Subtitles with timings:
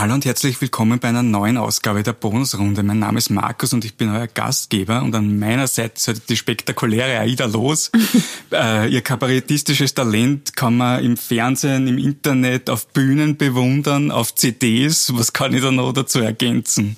[0.00, 2.82] Hallo und herzlich willkommen bei einer neuen Ausgabe der Bonusrunde.
[2.82, 6.20] Mein Name ist Markus und ich bin euer Gastgeber und an meiner Seite ist heute
[6.26, 7.90] die spektakuläre Aida Los.
[8.50, 15.12] äh, ihr kabarettistisches Talent kann man im Fernsehen, im Internet, auf Bühnen bewundern, auf CDs.
[15.18, 16.96] Was kann ich da noch dazu ergänzen?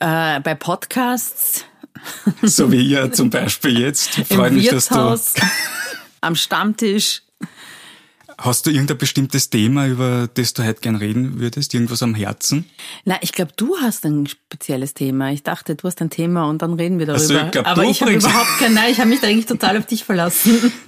[0.00, 1.64] Äh, bei Podcasts.
[2.42, 4.10] so wie ihr zum Beispiel jetzt.
[4.26, 5.16] Freue mich, dass du
[6.20, 7.22] am Stammtisch.
[8.38, 11.74] Hast du irgendein bestimmtes Thema, über das du heute gern reden würdest?
[11.74, 12.64] Irgendwas am Herzen?
[13.04, 15.30] Na, ich glaube, du hast ein spezielles Thema.
[15.32, 17.22] Ich dachte, du hast ein Thema und dann reden wir darüber.
[17.22, 19.78] Also, ich glaub, Aber ich habe überhaupt kein, nein, ich habe mich da eigentlich total
[19.78, 20.72] auf dich verlassen.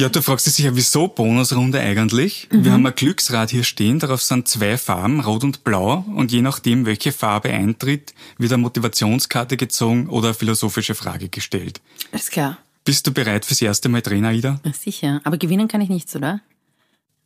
[0.00, 2.48] Ja, du fragst dich sicher, wieso Bonusrunde eigentlich?
[2.50, 2.64] Mhm.
[2.64, 6.40] Wir haben ein Glücksrad hier stehen, darauf sind zwei Farben, rot und blau, und je
[6.40, 11.82] nachdem, welche Farbe eintritt, wird eine Motivationskarte gezogen oder eine philosophische Frage gestellt.
[12.12, 12.56] Alles klar.
[12.86, 14.58] Bist du bereit fürs erste Mal Trainer, Ida?
[14.72, 16.40] Sicher, aber gewinnen kann ich nichts, oder?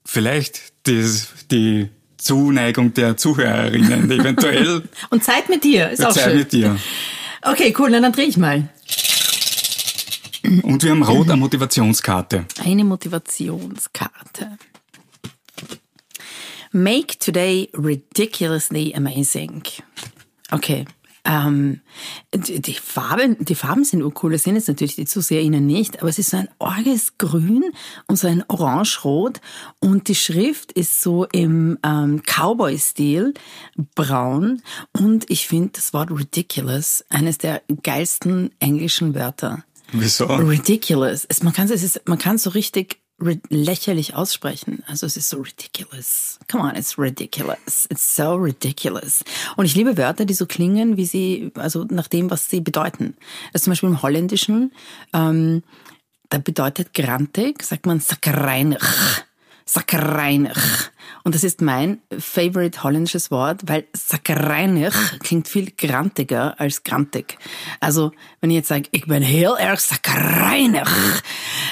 [0.05, 1.05] Vielleicht die,
[1.51, 4.83] die Zuneigung der Zuhörerinnen eventuell.
[5.11, 6.39] Und Zeit mit dir ist auch Zeit schön.
[6.39, 6.79] mit dir.
[7.43, 8.69] Okay, cool, dann drehe ich mal.
[10.63, 12.47] Und wir haben rot eine Motivationskarte.
[12.63, 14.59] Eine Motivationskarte.
[16.73, 19.63] Make today ridiculously amazing.
[20.51, 20.85] Okay,
[21.25, 21.81] ähm,
[22.35, 26.19] die, Farben, die Farben sind urcool, das sind jetzt natürlich die Zuseherinnen nicht, aber es
[26.19, 27.65] ist so ein orges Grün
[28.07, 29.41] und so ein Orange-Rot
[29.81, 33.35] und die Schrift ist so im ähm, Cowboy-Stil
[33.95, 39.65] braun und ich finde das Wort ridiculous eines der geilsten englischen Wörter.
[39.93, 40.27] Wieso?
[40.27, 41.25] Ridiculous.
[41.29, 43.04] Es, man kann es, man kann so richtig
[43.49, 44.83] lächerlich aussprechen.
[44.87, 46.39] Also es ist so ridiculous.
[46.51, 47.87] Come on, it's ridiculous.
[47.91, 49.25] It's so ridiculous.
[49.57, 53.17] Und ich liebe Wörter, die so klingen, wie sie, also nach dem, was sie bedeuten.
[53.53, 54.73] Also zum Beispiel im Holländischen,
[55.13, 55.63] ähm,
[56.31, 58.81] da bedeutet grantig, sagt man sakreinig.
[59.67, 60.57] Sakreinig.
[61.23, 67.39] Und das ist mein favorite holländisches Wort, weil sakreinig klingt viel grantiger als grantig.
[67.81, 70.87] Also, wenn ich jetzt sage, ich bin heel erg sakreinig,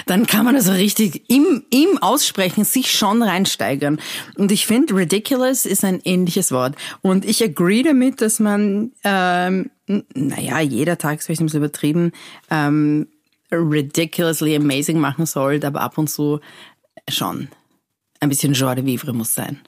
[0.07, 4.01] dann kann man also richtig im, im Aussprechen sich schon reinsteigern.
[4.37, 6.75] Und ich finde, ridiculous ist ein ähnliches Wort.
[7.03, 9.71] Und ich agree damit, dass man, ähm,
[10.15, 12.13] naja, jeder Tag ist vielleicht ein bisschen übertrieben,
[12.51, 13.09] ähm,
[13.51, 16.41] ridiculously amazing machen sollte, aber ab und zu
[17.11, 17.49] schon
[18.23, 19.61] ein bisschen Joie de Vivre muss sein.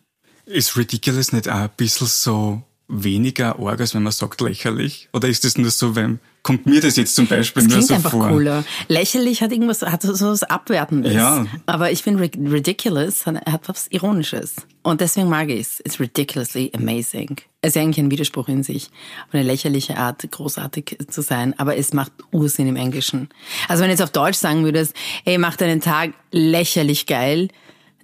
[0.47, 5.09] Ist ridiculous nicht auch ein bisschen so weniger arg, als wenn man sagt lächerlich?
[5.13, 7.89] Oder ist das nur so, wenn, kommt mir das jetzt zum Beispiel das nur klingt
[7.89, 8.29] so einfach vor?
[8.29, 8.65] cooler.
[8.89, 11.15] Lächerlich hat irgendwas, hat so was Abwertendes.
[11.15, 11.47] Ja.
[11.67, 14.57] Aber ich finde ridiculous hat, hat was Ironisches.
[14.83, 15.81] Und deswegen mag ich es.
[15.81, 17.37] It's ridiculously amazing.
[17.63, 18.91] Es ist eigentlich ein Widerspruch in sich.
[19.29, 21.59] Auf eine lächerliche Art, großartig zu sein.
[21.59, 23.31] Aber es macht Ursinn im Englischen.
[23.67, 24.95] Also wenn du jetzt auf Deutsch sagen würdest,
[25.25, 27.49] ey, mach deinen Tag lächerlich geil,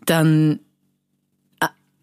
[0.07, 0.61] dann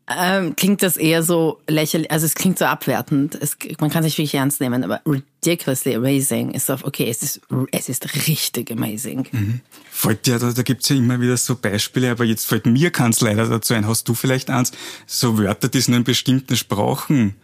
[0.10, 3.36] ähm, klingt das eher so lächerlich, also es klingt so abwertend.
[3.36, 7.42] Es, man kann sich wirklich ernst nehmen, aber ridiculously amazing ist auf, okay, es ist,
[7.72, 9.28] es ist richtig amazing.
[9.32, 9.62] Mhm.
[10.26, 13.48] Dir, da, da gibt's ja immer wieder so Beispiele, aber jetzt fällt mir keins leider
[13.48, 13.86] dazu ein.
[13.86, 14.72] Hast du vielleicht eins,
[15.06, 17.36] so Wörter, die es nur in bestimmten Sprachen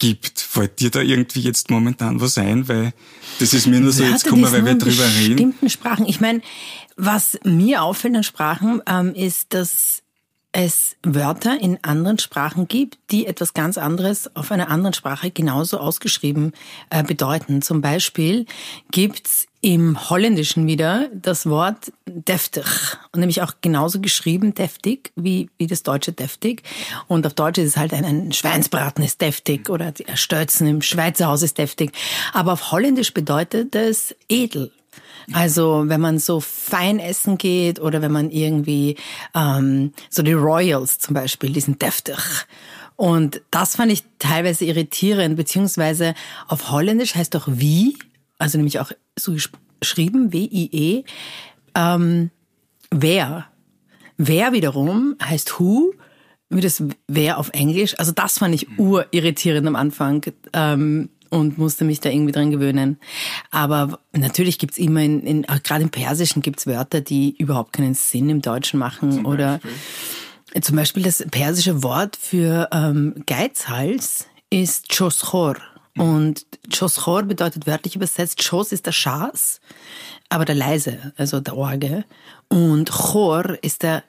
[0.00, 0.40] gibt?
[0.40, 2.66] Fällt dir da irgendwie jetzt momentan was ein?
[2.66, 2.92] Weil
[3.38, 5.36] das ist mir nur so, Wörter, jetzt kommen wir, weil wir drüber in reden.
[5.36, 6.06] bestimmten Sprachen.
[6.06, 6.40] Ich meine,
[6.98, 10.02] was mir auffällt an Sprachen, ähm, ist, dass
[10.50, 15.78] es Wörter in anderen Sprachen gibt, die etwas ganz anderes auf einer anderen Sprache genauso
[15.78, 16.52] ausgeschrieben
[16.90, 17.62] äh, bedeuten.
[17.62, 18.46] Zum Beispiel
[18.90, 22.64] gibt's im Holländischen wieder das Wort deftig
[23.12, 26.62] und nämlich auch genauso geschrieben deftig wie, wie das deutsche deftig.
[27.08, 31.26] Und auf Deutsch ist es halt ein, ein Schweinsbraten ist deftig oder Stölzen im Schweizer
[31.26, 31.92] Haus ist deftig.
[32.32, 34.72] Aber auf Holländisch bedeutet es edel
[35.32, 38.96] also wenn man so fein essen geht oder wenn man irgendwie
[39.34, 42.18] ähm, so die Royals zum Beispiel, die sind deftig.
[42.96, 46.14] Und das fand ich teilweise irritierend, beziehungsweise
[46.48, 47.96] auf Holländisch heißt doch wie,
[48.38, 49.36] also nämlich auch so
[49.80, 51.04] geschrieben, W-I-E,
[51.74, 52.30] ähm,
[52.90, 53.46] wer.
[54.16, 55.92] Wer wiederum heißt who,
[56.50, 57.98] wie das wer auf Englisch.
[57.98, 60.24] Also das fand ich urirritierend am Anfang.
[60.52, 62.98] Ähm, und musste mich da irgendwie dran gewöhnen.
[63.50, 68.28] Aber natürlich gibt's immer, in, in, gerade im Persischen gibt's Wörter, die überhaupt keinen Sinn
[68.28, 69.12] im Deutschen machen.
[69.12, 70.62] Zum oder Beispiel?
[70.62, 75.56] zum Beispiel das persische Wort für ähm, Geizhals ist Choschor.
[75.96, 79.60] Und Choschor bedeutet wörtlich übersetzt, Chos ist der Schas,
[80.28, 82.04] aber der leise, also der Orge.
[82.48, 84.04] Und Chor ist der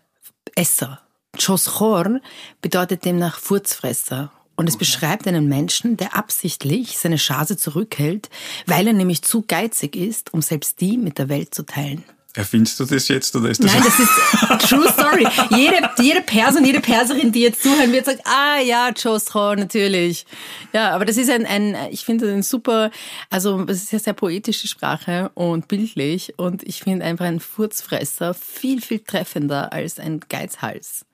[0.56, 1.02] Esser.
[1.38, 2.20] Choschor
[2.62, 8.30] bedeutet demnach Furzfresser und es beschreibt einen Menschen, der absichtlich seine Chance zurückhält,
[8.66, 12.04] weil er nämlich zu geizig ist, um selbst die mit der Welt zu teilen.
[12.36, 13.72] Erfindest du das jetzt oder ist das?
[13.72, 14.00] Nein, das
[14.60, 15.26] ist True Story.
[15.58, 20.26] Jede, jede Perser und jede Perserin, die jetzt zuhören, wird sagen, ah ja, Jostro, natürlich.
[20.74, 22.92] Ja, aber das ist ein, ein ich finde ein super,
[23.30, 28.34] also es ist ja sehr poetische Sprache und bildlich und ich finde einfach ein Furzfresser
[28.34, 31.06] viel, viel treffender als ein Geizhals.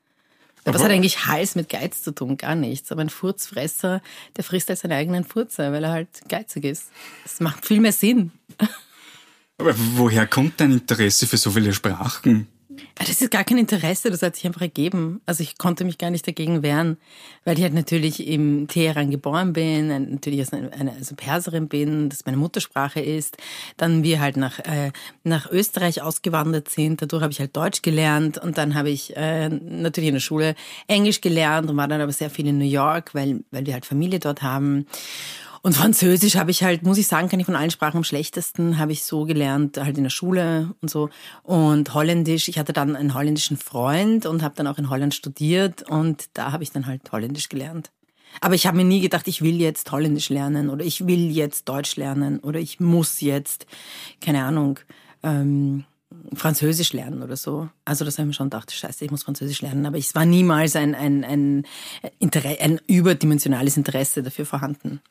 [0.74, 2.38] Was hat eigentlich Hals mit Geiz zu tun?
[2.38, 2.92] Gar nichts.
[2.92, 4.02] Aber ein Furzfresser,
[4.36, 6.86] der frisst halt seine eigenen Furze, weil er halt geizig ist.
[7.24, 8.32] Das macht viel mehr Sinn.
[9.58, 12.48] Aber woher kommt dein Interesse für so viele Sprachen?
[12.94, 15.22] Das ist gar kein Interesse, das hat sich einfach ergeben.
[15.26, 16.98] Also ich konnte mich gar nicht dagegen wehren,
[17.44, 22.26] weil ich halt natürlich im Teheran geboren bin, natürlich eine, eine also Perserin bin, das
[22.26, 23.38] meine Muttersprache ist.
[23.78, 24.92] Dann wir halt nach, äh,
[25.24, 29.50] nach Österreich ausgewandert sind, dadurch habe ich halt Deutsch gelernt und dann habe ich äh,
[29.50, 30.56] natürlich in der Schule
[30.88, 33.86] Englisch gelernt und war dann aber sehr viel in New York, weil, weil wir halt
[33.86, 34.86] Familie dort haben.
[35.66, 38.78] Und Französisch habe ich halt, muss ich sagen, kann ich von allen Sprachen am schlechtesten,
[38.78, 41.10] habe ich so gelernt, halt in der Schule und so.
[41.42, 45.82] Und Holländisch, ich hatte dann einen holländischen Freund und habe dann auch in Holland studiert
[45.90, 47.90] und da habe ich dann halt Holländisch gelernt.
[48.42, 51.68] Aber ich habe mir nie gedacht, ich will jetzt Holländisch lernen oder ich will jetzt
[51.68, 53.66] Deutsch lernen oder ich muss jetzt,
[54.22, 54.80] keine Ahnung,
[55.24, 55.86] ähm,
[56.36, 57.70] Französisch lernen oder so.
[57.86, 59.88] Also das habe ich mir schon gedacht, scheiße, ich muss Französisch lernen.
[59.88, 61.64] Aber es war niemals ein, ein, ein,
[62.20, 65.02] Interesse, ein überdimensionales Interesse dafür vorhanden.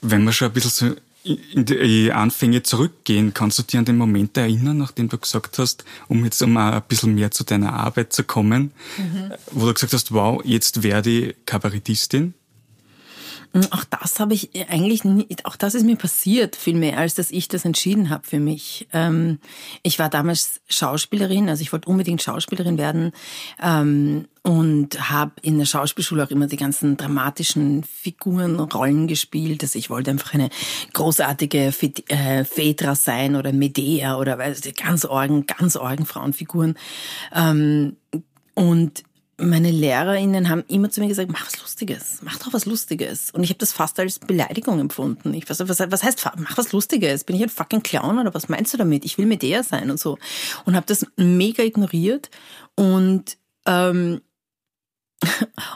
[0.00, 3.98] Wenn wir schon ein bisschen so in die Anfänge zurückgehen, kannst du dir an den
[3.98, 8.12] Moment erinnern, nachdem du gesagt hast, um jetzt um ein bisschen mehr zu deiner Arbeit
[8.12, 9.32] zu kommen, mhm.
[9.50, 12.34] wo du gesagt hast, wow, jetzt werde ich Kabarettistin?
[13.52, 17.14] Hm, auch das habe ich eigentlich nie, auch das ist mir passiert, viel mehr, als
[17.14, 18.86] dass ich das entschieden habe für mich.
[18.92, 19.40] Ähm,
[19.82, 23.12] ich war damals Schauspielerin, also ich wollte unbedingt Schauspielerin werden
[23.60, 29.62] ähm, und habe in der Schauspielschule auch immer die ganzen dramatischen Figuren, Rollen gespielt.
[29.62, 30.48] Also ich wollte einfach eine
[30.92, 31.72] großartige
[32.08, 34.38] äh, Phaedra sein oder Medea oder
[34.76, 36.76] ganz Orgen, ganz Orgen Frauenfiguren.
[37.34, 37.96] Ähm,
[38.54, 39.02] und
[39.40, 43.30] meine LehrerInnen haben immer zu mir gesagt, mach was Lustiges, mach doch was Lustiges.
[43.30, 45.34] Und ich habe das fast als Beleidigung empfunden.
[45.34, 47.24] Ich weiß, was, was heißt, mach was Lustiges?
[47.24, 49.04] Bin ich ein fucking Clown oder was meinst du damit?
[49.04, 50.18] Ich will mit der sein und so.
[50.64, 52.30] Und habe das mega ignoriert.
[52.76, 54.20] Und, ähm,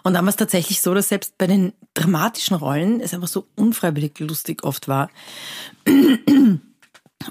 [0.04, 3.46] und dann war es tatsächlich so, dass selbst bei den dramatischen Rollen es einfach so
[3.56, 5.10] unfreiwillig lustig oft war.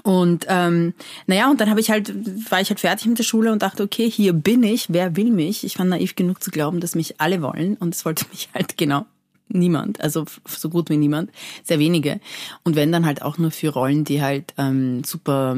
[0.02, 0.94] Und ähm,
[1.26, 2.12] naja, und dann habe ich halt,
[2.50, 5.30] war ich halt fertig mit der Schule und dachte, okay, hier bin ich, wer will
[5.30, 5.64] mich?
[5.64, 8.76] Ich war naiv genug zu glauben, dass mich alle wollen und es wollte mich halt
[8.76, 9.06] genau
[9.48, 11.30] niemand, also so gut wie niemand,
[11.62, 12.20] sehr wenige.
[12.64, 15.56] Und wenn dann halt auch nur für Rollen, die halt ähm, super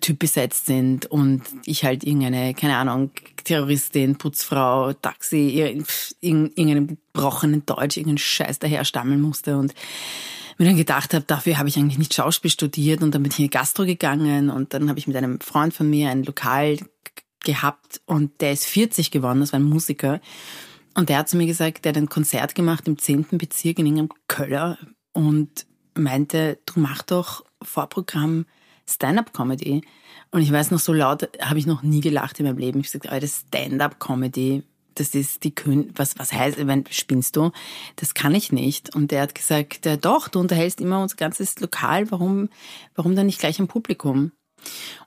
[0.00, 3.10] typbesetzt sind und ich halt irgendeine, keine Ahnung,
[3.44, 5.82] Terroristin, Putzfrau, Taxi,
[6.20, 9.74] irgendeinen gebrochenen Deutsch, irgendeinen Scheiß daher stammeln musste und
[10.62, 13.38] mir dann gedacht habe, dafür habe ich eigentlich nicht Schauspiel studiert und dann bin ich
[13.38, 16.78] in die Gastro gegangen und dann habe ich mit einem Freund von mir ein Lokal
[17.44, 20.20] gehabt und der ist 40 geworden, das war ein Musiker.
[20.94, 23.26] Und der hat zu mir gesagt, der hat ein Konzert gemacht im 10.
[23.32, 24.78] Bezirk in irgendeinem Köller
[25.12, 28.46] und meinte, du mach doch Vorprogramm
[28.88, 29.82] Stand-up-Comedy.
[30.30, 32.80] Und ich weiß noch, so laut habe ich noch nie gelacht in meinem Leben.
[32.80, 34.64] Ich habe gesagt, Stand-up-Comedy,
[34.94, 37.50] das ist die Kön was was heißt, wenn spinnst du?
[37.96, 38.94] Das kann ich nicht.
[38.94, 42.48] Und der hat gesagt, ja, doch, du unterhältst immer unser ganzes Lokal, warum
[42.94, 44.32] warum dann nicht gleich am Publikum?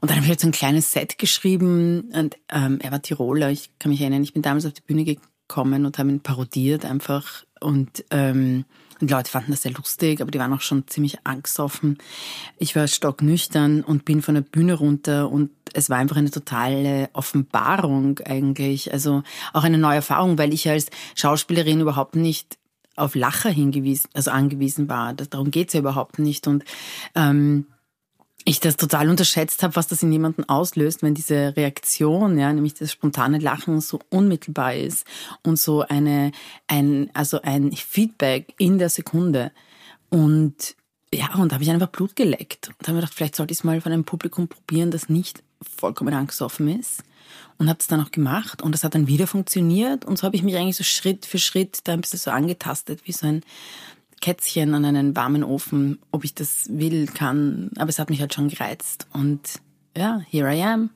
[0.02, 3.52] Und dann habe ich halt so ein kleines Set geschrieben und ähm, er war Tiroler,
[3.52, 6.86] ich kann mich erinnern, ich bin damals auf die Bühne gekommen und habe ihn parodiert
[6.86, 8.66] einfach und ähm,
[9.01, 11.97] die Leute fanden das sehr lustig, aber die waren auch schon ziemlich angstoffen.
[12.57, 17.09] Ich war stocknüchtern und bin von der Bühne runter und es war einfach eine totale
[17.14, 18.94] Offenbarung eigentlich.
[18.94, 19.23] Also
[19.54, 22.57] auch eine neue Erfahrung, weil ich als Schauspielerin überhaupt nicht
[22.95, 25.14] auf Lacher hingewiesen, also angewiesen war.
[25.14, 26.47] Darum geht's ja überhaupt nicht.
[26.47, 26.64] Und
[27.14, 27.66] ähm,
[28.47, 32.75] ich das total unterschätzt habe, was das in jemanden auslöst, wenn diese Reaktion, ja, nämlich
[32.75, 35.06] das spontane Lachen so unmittelbar ist
[35.42, 36.31] und so eine,
[36.68, 39.52] ein, also ein Feedback in der Sekunde.
[40.09, 40.75] Und
[41.11, 43.59] ja, und da habe ich einfach Blut geleckt und habe mir gedacht, vielleicht sollte ich
[43.59, 45.42] es mal von einem Publikum probieren, das nicht
[45.78, 47.04] vollkommen angstoffen ist.
[47.57, 50.35] Und habe es dann auch gemacht und das hat dann wieder funktioniert und so habe
[50.35, 53.44] ich mich eigentlich so Schritt für Schritt da ein bisschen so angetastet, wie so ein
[54.26, 57.70] Kätzchen an einen warmen Ofen, ob ich das will, kann.
[57.78, 59.06] Aber es hat mich halt schon gereizt.
[59.14, 59.40] Und
[59.96, 60.90] ja, here I am.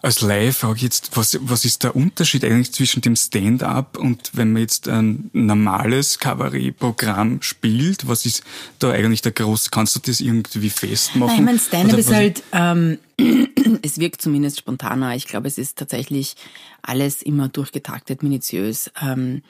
[0.00, 4.30] Als Laie frage ich jetzt, was, was ist der Unterschied eigentlich zwischen dem Stand-up und
[4.32, 8.08] wenn man jetzt ein normales Kabarettprogramm spielt?
[8.08, 8.42] Was ist
[8.78, 9.70] da eigentlich der groß?
[9.70, 11.26] Kannst du das irgendwie festmachen?
[11.26, 12.98] Nein, ich meine, Stand-up ist halt, ähm,
[13.82, 15.14] es wirkt zumindest spontaner.
[15.16, 16.36] Ich glaube, es ist tatsächlich
[16.80, 18.90] alles immer durchgetaktet, minutiös.
[19.02, 19.42] Ähm,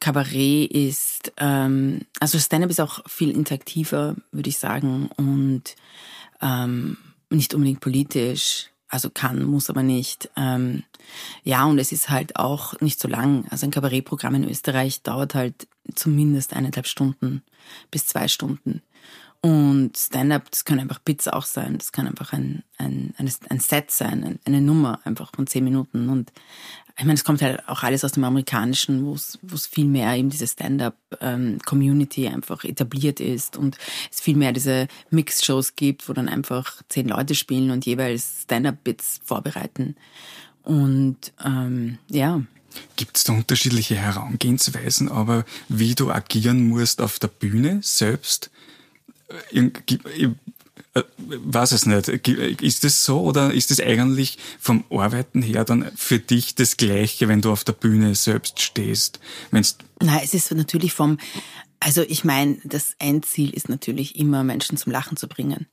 [0.00, 5.74] Kabarett ist, ähm, also Stand-up ist auch viel interaktiver, würde ich sagen, und
[6.40, 6.96] ähm,
[7.30, 8.70] nicht unbedingt politisch.
[8.90, 10.30] Also kann, muss aber nicht.
[10.36, 10.82] Ähm,
[11.44, 13.46] ja, und es ist halt auch nicht so lang.
[13.50, 17.42] Also ein Kabarettprogramm in Österreich dauert halt zumindest eineinhalb Stunden
[17.90, 18.82] bis zwei Stunden.
[19.40, 21.78] Und Stand-up, das kann einfach Bits auch sein.
[21.78, 26.08] Das kann einfach ein, ein, ein Set sein, eine Nummer einfach von zehn Minuten.
[26.08, 26.32] Und
[26.98, 30.30] ich meine, es kommt halt auch alles aus dem Amerikanischen, wo es, viel mehr eben
[30.30, 33.78] diese Stand-up-Community ähm, einfach etabliert ist und
[34.10, 39.20] es viel mehr diese Mixed-Shows gibt, wo dann einfach zehn Leute spielen und jeweils Stand-up-Bits
[39.24, 39.94] vorbereiten.
[40.64, 42.42] Und ähm, ja.
[42.96, 48.50] Gibt es da unterschiedliche Herangehensweisen, aber wie du agieren musst auf der Bühne selbst?
[49.28, 49.70] Äh,
[50.94, 52.08] äh, weiß es nicht.
[52.08, 57.28] Ist das so oder ist es eigentlich vom Arbeiten her dann für dich das Gleiche,
[57.28, 59.20] wenn du auf der Bühne selbst stehst?
[59.50, 61.18] Wenn's Nein, es ist natürlich vom
[61.80, 65.66] also ich meine, das Endziel ist natürlich immer, Menschen zum Lachen zu bringen.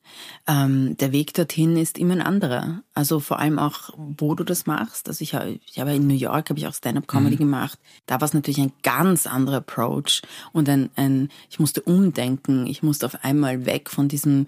[0.47, 2.83] Ähm, der Weg dorthin ist immer ein anderer.
[2.93, 5.07] Also vor allem auch, wo du das machst.
[5.07, 7.39] Also ich, habe, ich habe in New York habe ich auch Stand-up-Comedy mhm.
[7.39, 7.79] gemacht.
[8.05, 10.21] Da war es natürlich ein ganz anderer Approach
[10.51, 12.67] und ein, ein, ich musste umdenken.
[12.67, 14.45] Ich musste auf einmal weg von diesem,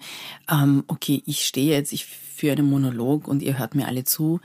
[0.48, 4.40] ähm, okay, ich stehe jetzt, ich führe einen Monolog und ihr hört mir alle zu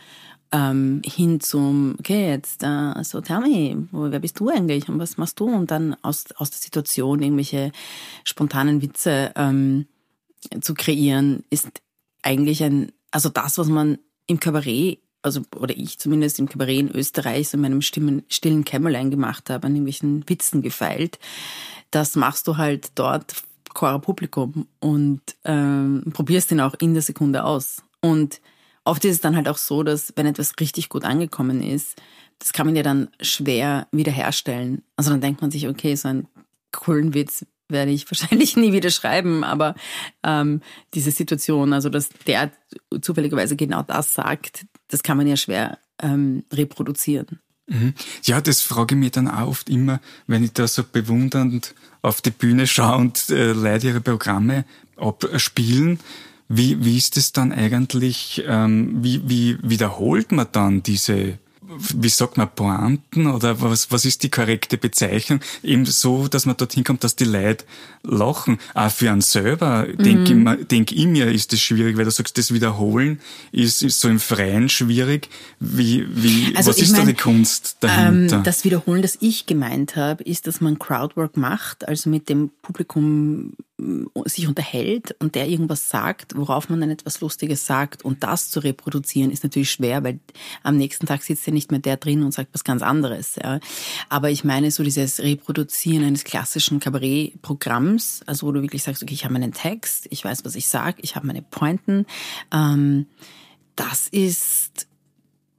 [0.53, 5.17] ähm, hin zum, okay, jetzt äh, so, tell me, wer bist du eigentlich und was
[5.17, 5.45] machst du?
[5.45, 7.71] Und dann aus, aus der Situation irgendwelche
[8.23, 9.87] spontanen Witze ähm,
[10.61, 11.81] zu kreieren, ist
[12.21, 16.91] eigentlich ein, also das, was man im Kabarett, also oder ich zumindest im Kabarett in
[16.91, 21.17] Österreich so in meinem stimmen, stillen Kämmerlein gemacht habe, an irgendwelchen Witzen gefeilt,
[21.89, 23.33] das machst du halt dort
[23.73, 27.81] vor Publikum und ähm, probierst ihn auch in der Sekunde aus.
[28.01, 28.39] Und
[28.85, 32.01] Oft ist es dann halt auch so, dass wenn etwas richtig gut angekommen ist,
[32.39, 34.83] das kann man ja dann schwer wiederherstellen.
[34.97, 36.27] Also dann denkt man sich, okay, so einen
[36.71, 39.75] coolen Witz werde ich wahrscheinlich nie wieder schreiben, aber
[40.23, 40.61] ähm,
[40.93, 42.51] diese Situation, also dass der
[43.01, 47.39] zufälligerweise genau das sagt, das kann man ja schwer ähm, reproduzieren.
[47.67, 47.93] Mhm.
[48.23, 52.21] Ja, das frage ich mich dann auch oft immer, wenn ich da so bewundernd auf
[52.21, 54.65] die Bühne schaue und äh, Leute ihre Programme
[54.97, 55.99] abspielen.
[56.55, 61.39] Wie, wie ist es dann eigentlich, ähm, wie, wie wiederholt man dann diese
[61.95, 65.39] wie sagt man, Pointen oder was, was ist die korrekte Bezeichnung?
[65.63, 67.65] Eben so, dass man dorthin kommt, dass die Leute
[68.03, 68.59] lachen.
[68.73, 70.03] Auch für einen selber, mhm.
[70.03, 73.19] denke ich, denk ich mir, ist das schwierig, weil du sagst, das Wiederholen
[73.51, 75.29] ist, ist so im Freien schwierig.
[75.59, 78.37] Wie, wie, also was ist mein, da die Kunst dahinter?
[78.37, 82.51] Ähm, das Wiederholen, das ich gemeint habe, ist, dass man Crowdwork macht, also mit dem
[82.61, 83.53] Publikum
[84.25, 88.59] sich unterhält und der irgendwas sagt, worauf man dann etwas Lustiges sagt und das zu
[88.59, 90.19] reproduzieren ist natürlich schwer, weil
[90.61, 93.35] am nächsten Tag sitzt ja nicht mehr der drin und sagt was ganz anderes.
[93.35, 93.59] Ja.
[94.09, 99.13] Aber ich meine so dieses Reproduzieren eines klassischen Kabarettprogramms, also wo du wirklich sagst, okay,
[99.13, 102.05] ich habe meinen Text, ich weiß, was ich sage, ich habe meine Pointen,
[102.51, 103.07] ähm,
[103.75, 104.87] das ist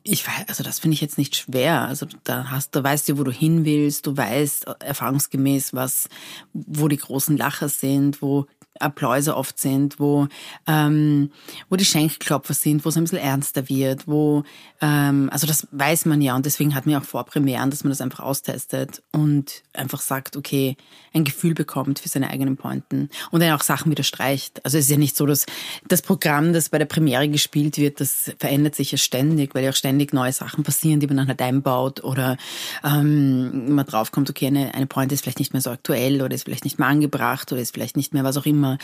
[0.06, 1.80] ich weiß, also das finde ich jetzt nicht schwer.
[1.80, 6.11] Also da hast, du weißt du, wo du hin willst, du weißt erfahrungsgemäß, was,
[6.52, 8.46] wo die großen Lacher sind, wo
[8.81, 10.26] Appläuse oft sind, wo,
[10.66, 11.31] ähm,
[11.71, 14.43] wo die Schenkelklopfer sind, wo es ein bisschen ernster wird, wo,
[14.81, 17.90] ähm, also das weiß man ja und deswegen hat man ja auch Vorpremieren, dass man
[17.90, 20.76] das einfach austestet und einfach sagt, okay,
[21.12, 24.64] ein Gefühl bekommt für seine eigenen Pointen und dann auch Sachen wieder streicht.
[24.64, 25.47] Also es ist ja nicht so, dass
[25.87, 29.71] das Programm, das bei der Premiere gespielt wird, das verändert sich ja ständig, weil ja
[29.71, 32.37] auch ständig neue Sachen passieren, die man dann halt einbaut oder
[32.83, 36.45] ähm, man draufkommt, okay, eine, eine Pointe ist vielleicht nicht mehr so aktuell oder ist
[36.45, 38.78] vielleicht nicht mehr angebracht oder ist vielleicht nicht mehr was auch immer immer.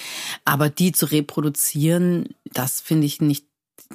[0.44, 3.44] Aber die zu reproduzieren, das finde ich nicht,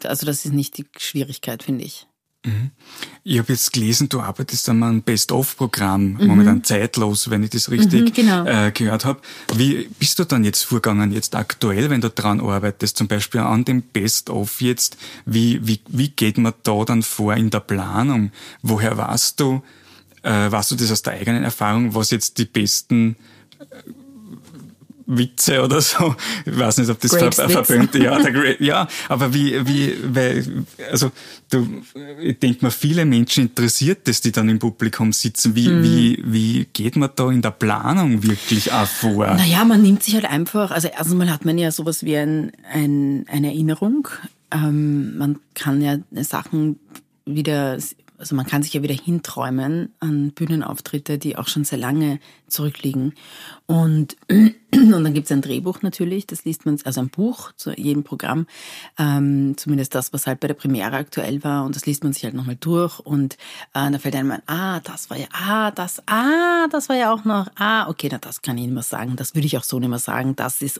[0.04, 2.08] also das ist nicht die Schwierigkeit, finde ich.
[2.46, 2.72] Mhm.
[3.24, 6.27] Ich habe jetzt gelesen, du arbeitest an einem Best-of-Programm, mhm.
[6.27, 8.46] momentan zeitlos, wenn ich das richtig mhm, genau.
[8.46, 9.20] äh, gehört habe.
[9.56, 13.65] Wie bist du dann jetzt vorgegangen, jetzt aktuell, wenn du dran arbeitest, zum Beispiel an
[13.65, 18.32] dem Best-of jetzt, wie, wie, wie geht man da dann vor in der Planung?
[18.62, 19.63] Woher weißt du,
[20.22, 23.15] äh, weißt du das aus der eigenen Erfahrung, was jetzt die besten
[23.60, 23.65] äh,
[25.07, 26.15] Witze oder so.
[26.45, 28.19] Ich weiß nicht, ob das ver verböhnte, ja,
[28.59, 31.12] ja, aber wie, wie, weil, also,
[31.50, 31.67] du,
[32.21, 35.55] ich denke mal, viele Menschen interessiert das, die dann im Publikum sitzen.
[35.55, 35.83] Wie, mhm.
[35.83, 39.27] wie, wie geht man da in der Planung wirklich auch vor?
[39.27, 42.51] Naja, man nimmt sich halt einfach, also erstens mal hat man ja sowas wie ein,
[42.71, 44.07] ein, eine Erinnerung.
[44.51, 46.79] Ähm, man kann ja Sachen
[47.25, 47.77] wieder
[48.17, 53.13] also man kann sich ja wieder hinträumen an Bühnenauftritte, die auch schon sehr lange zurückliegen.
[53.67, 58.03] Und, und dann es ein Drehbuch natürlich, das liest man, also ein Buch zu jedem
[58.03, 58.45] Programm,
[59.00, 61.65] ähm, zumindest das, was halt bei der Premiere aktuell war.
[61.65, 63.36] Und das liest man sich halt nochmal durch und
[63.74, 67.12] äh, da fällt einem ein, ah, das war ja, ah, das, ah, das war ja
[67.12, 69.63] auch noch, ah, okay, na, das kann ich nicht mehr sagen, das würde ich auch
[69.63, 70.79] so nicht mehr sagen, das ist,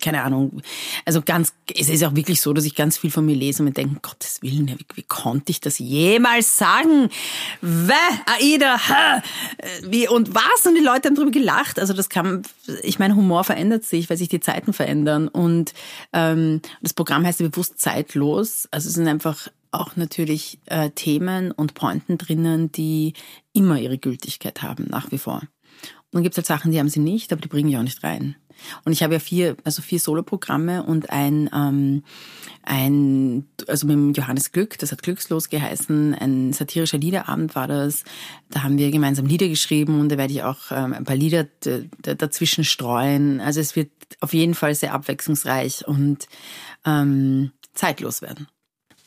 [0.00, 0.62] keine Ahnung,
[1.04, 3.66] also ganz, es ist auch wirklich so, dass ich ganz viel von mir lese und
[3.66, 7.10] mir denke, Gottes Willen, wie, wie konnte ich das jemals sagen?
[7.60, 7.92] Wä,
[8.26, 9.22] Aida, ha,
[9.84, 10.66] wie, und was?
[10.66, 12.21] Und die Leute haben darüber gelacht, also das kann,
[12.82, 15.74] ich meine, Humor verändert sich, weil sich die Zeiten verändern und
[16.12, 21.50] ähm, das Programm heißt ja bewusst zeitlos, also es sind einfach auch natürlich äh, Themen
[21.50, 23.14] und Pointen drinnen, die
[23.52, 25.40] immer ihre Gültigkeit haben, nach wie vor.
[25.40, 27.82] Und dann gibt es halt Sachen, die haben sie nicht, aber die bringen ich auch
[27.82, 28.36] nicht rein.
[28.84, 32.04] Und ich habe ja vier, also vier Soloprogramme und ein, ähm,
[32.62, 38.04] ein, also mit Johannes Glück, das hat Glückslos geheißen, ein satirischer Liederabend war das.
[38.50, 41.46] Da haben wir gemeinsam Lieder geschrieben und da werde ich auch ähm, ein paar Lieder
[42.02, 43.40] dazwischen streuen.
[43.40, 43.90] Also es wird
[44.20, 46.26] auf jeden Fall sehr abwechslungsreich und
[46.84, 48.48] ähm, zeitlos werden.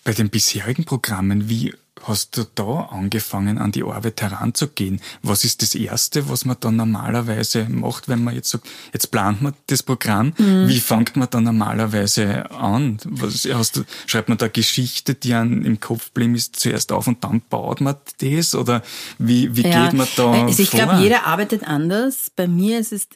[0.04, 5.02] Bei den bisherigen Programmen, wie hast du da angefangen, an die Arbeit heranzugehen?
[5.24, 9.42] Was ist das Erste, was man dann normalerweise macht, wenn man jetzt sagt, jetzt plant
[9.42, 10.34] man das Programm?
[10.38, 10.68] Mhm.
[10.68, 13.00] Wie fängt man dann normalerweise an?
[13.06, 17.08] Was, hast du, schreibt man da Geschichte, die einem im Kopf blieben ist, zuerst auf
[17.08, 18.56] und dann baut man das?
[18.56, 18.84] Oder
[19.18, 19.86] wie, wie ja.
[19.86, 22.32] geht man da also Ich glaube, jeder arbeitet anders.
[22.36, 23.08] Bei mir ist es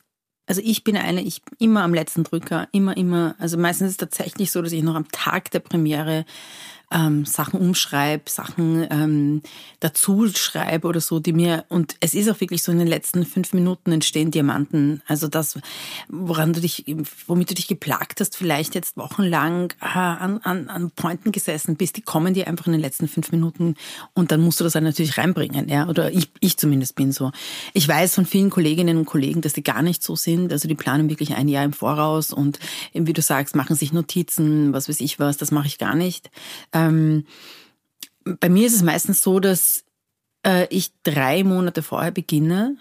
[0.48, 3.36] also ich bin eine, ich immer am letzten Drücker, immer, immer.
[3.38, 6.26] Also meistens ist es tatsächlich so, dass ich noch am Tag der Premiere
[6.92, 9.42] ähm, Sachen umschreibe, Sachen ähm,
[9.80, 13.26] dazu schreibe oder so, die mir, und es ist auch wirklich so, in den letzten
[13.26, 15.02] fünf Minuten entstehen Diamanten.
[15.08, 15.60] Also das,
[16.08, 16.86] woran du dich,
[17.28, 21.98] womit du dich geplagt hast, vielleicht jetzt wochenlang äh, an, an, an Pointen gesessen bist,
[21.98, 23.76] die kommen dir einfach in den letzten fünf Minuten
[24.14, 27.32] und dann musst du das dann natürlich reinbringen, ja, oder ich, ich zumindest bin so.
[27.74, 30.76] Ich weiß von vielen Kolleginnen und Kollegen, dass die gar nicht so sind, also die
[30.76, 32.60] planen wirklich ein Jahr im Voraus und
[32.94, 36.30] wie du sagst, machen sich Notizen, was weiß ich was, das mache ich gar nicht.
[36.86, 37.26] Ähm,
[38.24, 39.84] bei mir ist es meistens so, dass
[40.46, 42.78] äh, ich drei Monate vorher beginne.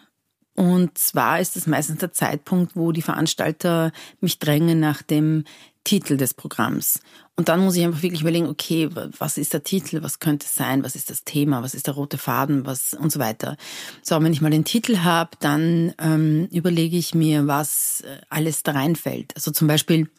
[0.54, 5.44] Und zwar ist es meistens der Zeitpunkt, wo die Veranstalter mich drängen nach dem
[5.84, 7.00] Titel des Programms.
[7.36, 10.54] Und dann muss ich einfach wirklich überlegen, okay, was ist der Titel, was könnte es
[10.56, 13.56] sein, was ist das Thema, was ist der rote Faden, was und so weiter.
[14.02, 18.64] So, wenn ich mal den Titel habe, dann ähm, überlege ich mir, was äh, alles
[18.64, 19.36] da reinfällt.
[19.36, 20.10] Also zum Beispiel,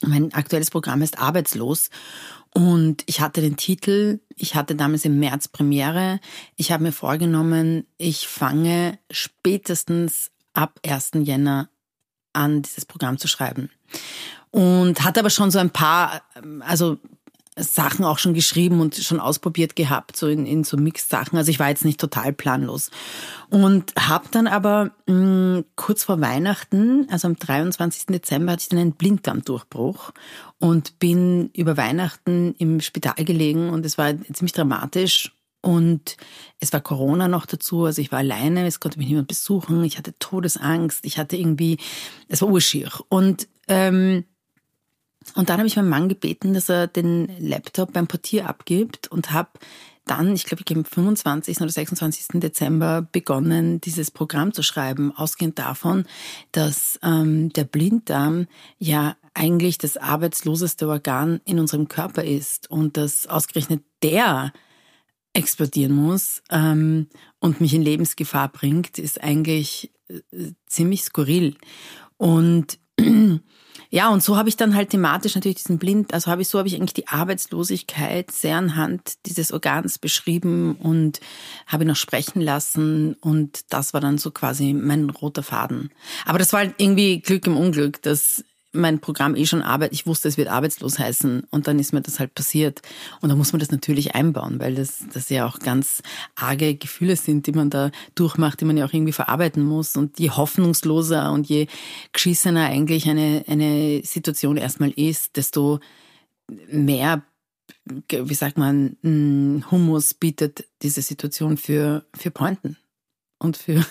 [0.00, 1.90] mein aktuelles Programm ist Arbeitslos
[2.54, 6.20] und ich hatte den Titel, ich hatte damals im März Premiere.
[6.56, 11.12] Ich habe mir vorgenommen, ich fange spätestens ab 1.
[11.22, 11.68] Jänner
[12.32, 13.70] an, dieses Programm zu schreiben.
[14.50, 16.22] Und hatte aber schon so ein paar,
[16.60, 16.98] also
[17.62, 21.36] Sachen auch schon geschrieben und schon ausprobiert gehabt, so in, in so Mix-Sachen.
[21.36, 22.90] Also ich war jetzt nicht total planlos.
[23.50, 28.06] Und habe dann aber mh, mm, kurz vor Weihnachten, also am 23.
[28.06, 30.12] Dezember, hatte ich dann einen Blinddarmdurchbruch
[30.58, 35.32] und bin über Weihnachten im Spital gelegen und es war ziemlich dramatisch.
[35.62, 36.16] Und
[36.58, 39.98] es war Corona noch dazu, also ich war alleine, es konnte mich niemand besuchen, ich
[39.98, 41.76] hatte Todesangst, ich hatte irgendwie,
[42.28, 42.90] es war urschier.
[43.10, 44.24] Und ähm,
[45.34, 49.32] und dann habe ich meinen Mann gebeten, dass er den Laptop beim Portier abgibt und
[49.32, 49.50] habe
[50.06, 51.60] dann, ich glaube, ich am 25.
[51.60, 52.40] oder 26.
[52.40, 56.04] Dezember begonnen, dieses Programm zu schreiben, ausgehend davon,
[56.52, 58.46] dass ähm, der Blinddarm
[58.78, 64.52] ja eigentlich das arbeitsloseste Organ in unserem Körper ist und dass ausgerechnet der
[65.32, 67.06] explodieren muss ähm,
[67.38, 71.56] und mich in Lebensgefahr bringt, ist eigentlich äh, ziemlich skurril.
[72.16, 72.78] Und
[73.92, 76.58] ja, und so habe ich dann halt thematisch natürlich diesen Blind, also habe ich so
[76.58, 81.20] habe ich eigentlich die Arbeitslosigkeit sehr anhand dieses Organs beschrieben und
[81.66, 85.90] habe ihn noch sprechen lassen und das war dann so quasi mein roter Faden.
[86.24, 90.06] Aber das war halt irgendwie Glück im Unglück, dass mein Programm eh schon Arbeit, ich
[90.06, 92.82] wusste, es wird arbeitslos heißen und dann ist mir das halt passiert.
[93.20, 96.02] Und da muss man das natürlich einbauen, weil das, das ja auch ganz
[96.36, 99.96] arge Gefühle sind, die man da durchmacht, die man ja auch irgendwie verarbeiten muss.
[99.96, 101.66] Und je hoffnungsloser und je
[102.12, 105.80] geschissener eigentlich eine, eine Situation erstmal ist, desto
[106.70, 107.22] mehr,
[108.08, 108.96] wie sagt man,
[109.70, 112.76] Humus bietet diese Situation für, für Pointen
[113.38, 113.84] und für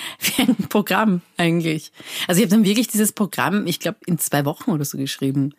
[0.20, 1.92] wie ein Programm eigentlich.
[2.28, 5.54] Also ich habe dann wirklich dieses Programm, ich glaube, in zwei Wochen oder so geschrieben.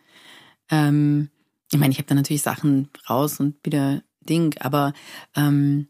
[0.70, 1.30] Ähm,
[1.72, 4.94] ich meine, ich habe dann natürlich Sachen raus und wieder Ding, aber
[5.36, 5.88] ähm,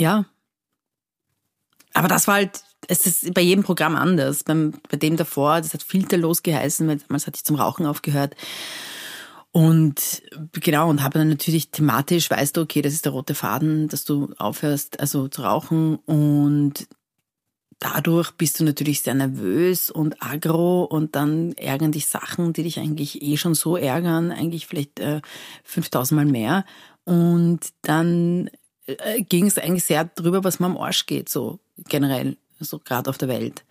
[0.00, 0.24] ja.
[1.94, 4.44] Aber das war halt, es ist bei jedem Programm anders.
[4.44, 8.34] Beim, bei dem davor, das hat filterlos geheißen, weil damals hatte ich zum Rauchen aufgehört.
[9.52, 13.88] Und genau, und habe dann natürlich thematisch, weißt du, okay, das ist der rote Faden,
[13.88, 15.96] dass du aufhörst, also zu rauchen.
[16.06, 16.88] Und
[17.82, 22.78] dadurch bist du natürlich sehr nervös und aggro und dann ärgern dich Sachen, die dich
[22.78, 25.20] eigentlich eh schon so ärgern, eigentlich vielleicht äh,
[25.64, 26.64] 5000 Mal mehr.
[27.04, 28.50] Und dann
[28.86, 33.10] äh, ging es eigentlich sehr drüber, was mir am Arsch geht, so generell, so gerade
[33.10, 33.64] auf der Welt.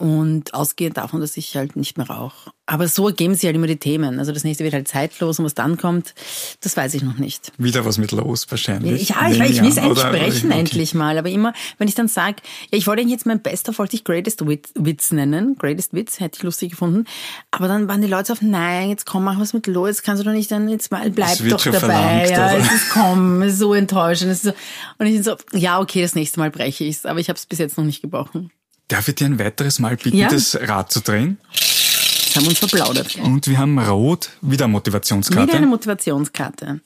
[0.00, 2.52] Und ausgehend davon, dass ich halt nicht mehr rauche.
[2.64, 4.18] Aber so ergeben sich halt immer die Themen.
[4.18, 6.14] Also das nächste wird halt zeitlos und was dann kommt,
[6.62, 7.52] das weiß ich noch nicht.
[7.58, 9.10] Wieder was mit los wahrscheinlich.
[9.10, 10.60] Ja, ich, ich will es endlich sprechen, okay.
[10.60, 11.18] endlich mal.
[11.18, 12.36] Aber immer, wenn ich dann sage,
[12.70, 15.56] ja, ich wollte jetzt mein bester, wollte ich Greatest Witz, nennen.
[15.58, 17.04] Greatest Witz, hätte ich lustig gefunden.
[17.50, 20.22] Aber dann waren die Leute auf, nein, jetzt komm, mach was mit los, jetzt kannst
[20.22, 22.26] du doch nicht, dann jetzt mal, bleib doch dabei.
[22.30, 24.30] Ja, es ist komm, es ist so enttäuschend.
[24.30, 24.52] Es ist so,
[24.96, 27.04] und ich bin so, ja, okay, das nächste Mal breche ich's.
[27.04, 28.50] Aber ich habe es bis jetzt noch nicht gebrochen.
[28.90, 30.28] Darf ich dir ein weiteres Mal bitten, ja?
[30.28, 31.38] das Rad zu drehen?
[31.52, 33.16] Das haben wir uns verplaudert.
[33.16, 35.46] Und wir haben rot, wieder Motivationskarte.
[35.46, 36.80] Wieder eine Motivationskarte.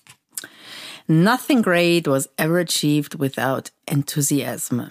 [1.07, 4.83] Nothing great was ever achieved without enthusiasm.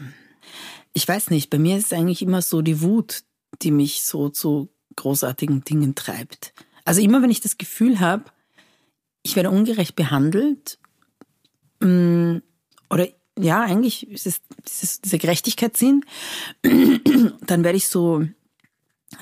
[0.93, 3.23] Ich weiß nicht, bei mir ist es eigentlich immer so die Wut,
[3.61, 6.53] die mich so zu großartigen Dingen treibt.
[6.83, 8.25] Also immer wenn ich das Gefühl habe,
[9.21, 10.79] ich werde ungerecht behandelt
[11.79, 12.37] mm,
[12.89, 16.05] oder ja, eigentlich ist es dieses, dieser Gerechtigkeitssinn,
[16.61, 18.25] dann werde ich so,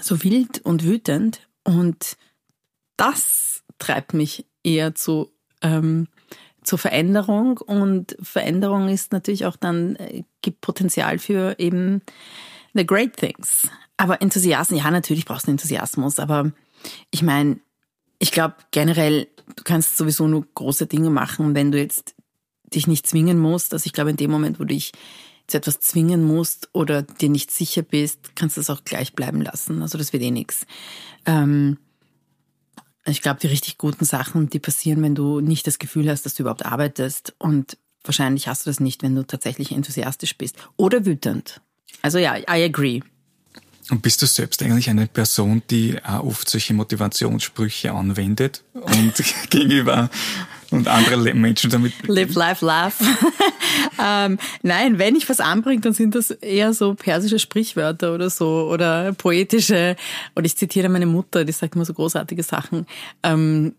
[0.01, 1.47] so wild und wütend.
[1.63, 2.17] Und
[2.97, 6.07] das treibt mich eher zu, ähm,
[6.63, 7.57] zur Veränderung.
[7.57, 12.01] Und Veränderung ist natürlich auch dann, äh, gibt Potenzial für eben
[12.73, 13.67] the great things.
[13.97, 16.51] Aber Enthusiasmus, ja, natürlich brauchst du Enthusiasmus, aber
[17.11, 17.59] ich meine,
[18.17, 22.15] ich glaube generell, du kannst sowieso nur große Dinge machen, wenn du jetzt
[22.73, 23.73] dich nicht zwingen musst.
[23.73, 24.91] Also ich glaube, in dem Moment, wo du dich
[25.47, 29.41] zu etwas zwingen musst oder dir nicht sicher bist, kannst du es auch gleich bleiben
[29.41, 29.81] lassen.
[29.81, 30.65] Also das wird eh nichts.
[31.25, 31.77] Ähm,
[33.05, 36.35] ich glaube, die richtig guten Sachen, die passieren, wenn du nicht das Gefühl hast, dass
[36.35, 37.33] du überhaupt arbeitest.
[37.39, 40.55] Und wahrscheinlich hast du das nicht, wenn du tatsächlich enthusiastisch bist.
[40.77, 41.61] Oder wütend.
[42.01, 43.01] Also ja, I agree.
[43.89, 49.13] Und bist du selbst eigentlich eine Person, die auch oft solche Motivationssprüche anwendet und
[49.49, 50.09] gegenüber
[50.71, 51.93] und andere Menschen damit.
[52.07, 52.99] Live, life, laugh.
[54.03, 58.69] ähm, nein, wenn ich was anbringe, dann sind das eher so persische Sprichwörter oder so
[58.71, 59.95] oder poetische.
[60.33, 62.87] Und ich zitiere meine Mutter, die sagt immer so großartige Sachen.
[63.21, 63.75] Ähm,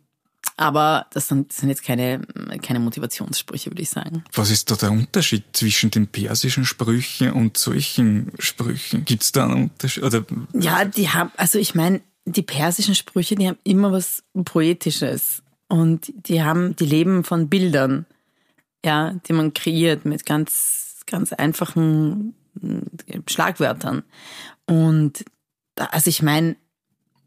[0.57, 2.21] aber das sind, jetzt keine,
[2.63, 4.25] keine Motivationssprüche, würde ich sagen.
[4.35, 9.05] Was ist da der Unterschied zwischen den persischen Sprüchen und solchen Sprüchen?
[9.05, 10.03] Gibt es da einen Unterschied?
[10.03, 10.25] Oder?
[10.53, 15.43] Ja, die haben, also ich meine, die persischen Sprüche, die haben immer was Poetisches.
[15.73, 18.05] Und die haben, die leben von Bildern,
[18.85, 22.35] ja, die man kreiert mit ganz, ganz einfachen
[23.07, 24.03] äh, Schlagwörtern.
[24.67, 25.25] Und
[25.75, 26.57] da, also ich meine,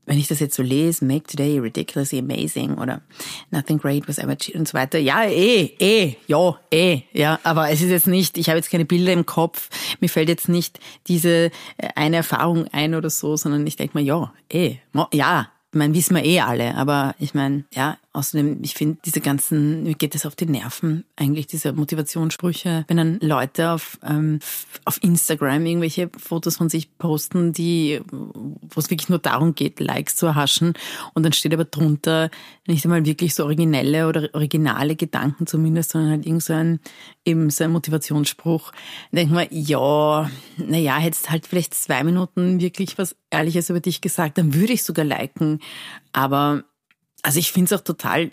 [0.06, 3.02] wenn ich das jetzt so lese, make today ridiculously amazing oder
[3.50, 5.00] nothing great was ever achieved und so weiter.
[5.00, 7.40] Ja, eh, eh, ja, eh, ja.
[7.42, 10.50] Aber es ist jetzt nicht, ich habe jetzt keine Bilder im Kopf, mir fällt jetzt
[10.50, 14.76] nicht diese äh, eine Erfahrung ein oder so, sondern ich denke mir, ja, eh,
[15.14, 19.20] ja, ich meine, wissen wir eh alle, aber ich meine, ja, Außerdem, ich finde, diese
[19.20, 24.40] ganzen, mir geht es auf die Nerven, eigentlich diese Motivationssprüche, wenn dann Leute auf, ähm,
[24.86, 30.16] auf Instagram irgendwelche Fotos von sich posten, die, wo es wirklich nur darum geht, Likes
[30.16, 30.76] zu erhaschen
[31.14, 32.30] und dann steht aber drunter
[32.68, 36.80] nicht einmal wirklich so originelle oder originale Gedanken zumindest, sondern halt irgend so ein,
[37.26, 38.72] eben so ein Motivationsspruch.
[39.12, 44.38] Ich mir, ja, naja, hättest halt vielleicht zwei Minuten wirklich was Ehrliches über dich gesagt,
[44.38, 45.60] dann würde ich sogar liken,
[46.14, 46.64] aber
[47.26, 48.30] also ich finde es auch total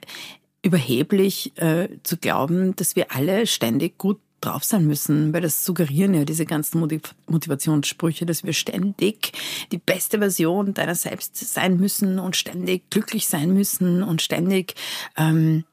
[0.62, 6.12] überheblich äh, zu glauben, dass wir alle ständig gut drauf sein müssen, weil das suggerieren
[6.12, 9.32] ja diese ganzen Motiv Motivationssprüche, dass wir ständig
[9.70, 14.74] die beste Version deiner selbst sein müssen und ständig glücklich sein müssen und ständig,
[15.16, 15.64] ähm,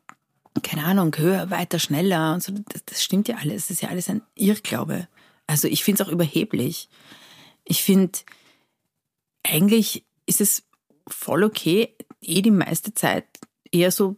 [0.63, 2.53] keine Ahnung, höher, weiter, schneller und so.
[2.69, 3.67] Das, das stimmt ja alles.
[3.67, 5.09] Das ist ja alles ein Irrglaube.
[5.45, 6.87] Also ich finde es auch überheblich.
[7.65, 8.19] Ich finde,
[9.43, 10.63] eigentlich ist es
[11.07, 13.25] voll okay, eh die meiste Zeit
[13.71, 14.17] eher so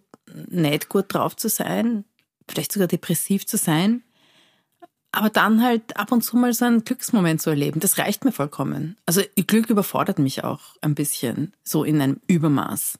[0.49, 2.05] nicht gut drauf zu sein,
[2.47, 4.03] vielleicht sogar depressiv zu sein,
[5.11, 8.31] aber dann halt ab und zu mal so einen Glücksmoment zu erleben, das reicht mir
[8.31, 8.97] vollkommen.
[9.05, 12.97] Also Glück überfordert mich auch ein bisschen, so in einem Übermaß.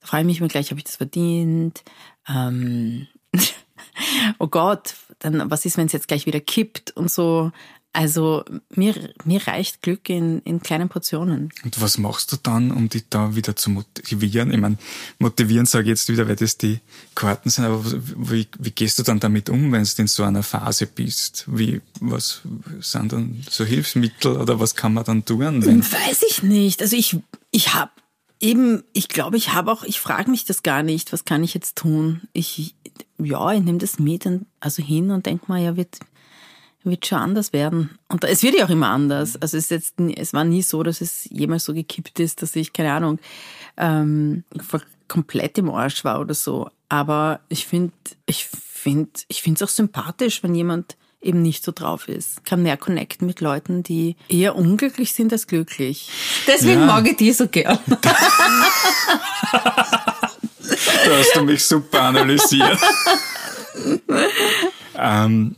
[0.00, 1.82] Da frage ich mich immer gleich, habe ich das verdient?
[2.28, 3.06] Ähm,
[4.38, 7.50] oh Gott, dann was ist, wenn es jetzt gleich wieder kippt und so.
[7.92, 11.50] Also mir, mir reicht Glück in, in kleinen Portionen.
[11.64, 14.52] Und was machst du dann, um dich da wieder zu motivieren?
[14.52, 14.78] Ich meine,
[15.18, 16.78] motivieren sage ich jetzt wieder, weil das die
[17.16, 20.44] Karten sind, aber wie, wie gehst du dann damit um, wenn du in so einer
[20.44, 21.44] Phase bist?
[21.48, 22.42] Wie, was
[22.78, 25.66] sind dann so Hilfsmittel oder was kann man dann tun?
[25.66, 26.82] Wenn Weiß ich nicht.
[26.82, 27.16] Also ich,
[27.50, 27.90] ich habe
[28.40, 31.54] eben, ich glaube, ich habe auch, ich frage mich das gar nicht, was kann ich
[31.54, 32.22] jetzt tun?
[32.32, 32.76] Ich,
[33.18, 35.98] ja, ich nehme das mit, und, also hin und denke mal, ja, wird,
[36.82, 37.98] wird schon anders werden.
[38.08, 39.36] Und es wird ja auch immer anders.
[39.40, 42.56] Also es, ist jetzt, es war nie so, dass es jemals so gekippt ist, dass
[42.56, 43.18] ich, keine Ahnung,
[43.76, 44.44] ähm,
[45.08, 46.70] komplett im Arsch war oder so.
[46.88, 47.92] Aber ich finde,
[48.26, 52.44] ich finde, ich finde es auch sympathisch, wenn jemand eben nicht so drauf ist.
[52.46, 56.08] Kann mehr connecten mit Leuten, die eher unglücklich sind als glücklich.
[56.46, 56.86] Deswegen ja.
[56.86, 57.78] mag ich die so gern.
[61.04, 62.78] Da hast du mich super analysiert.
[64.96, 65.56] ähm.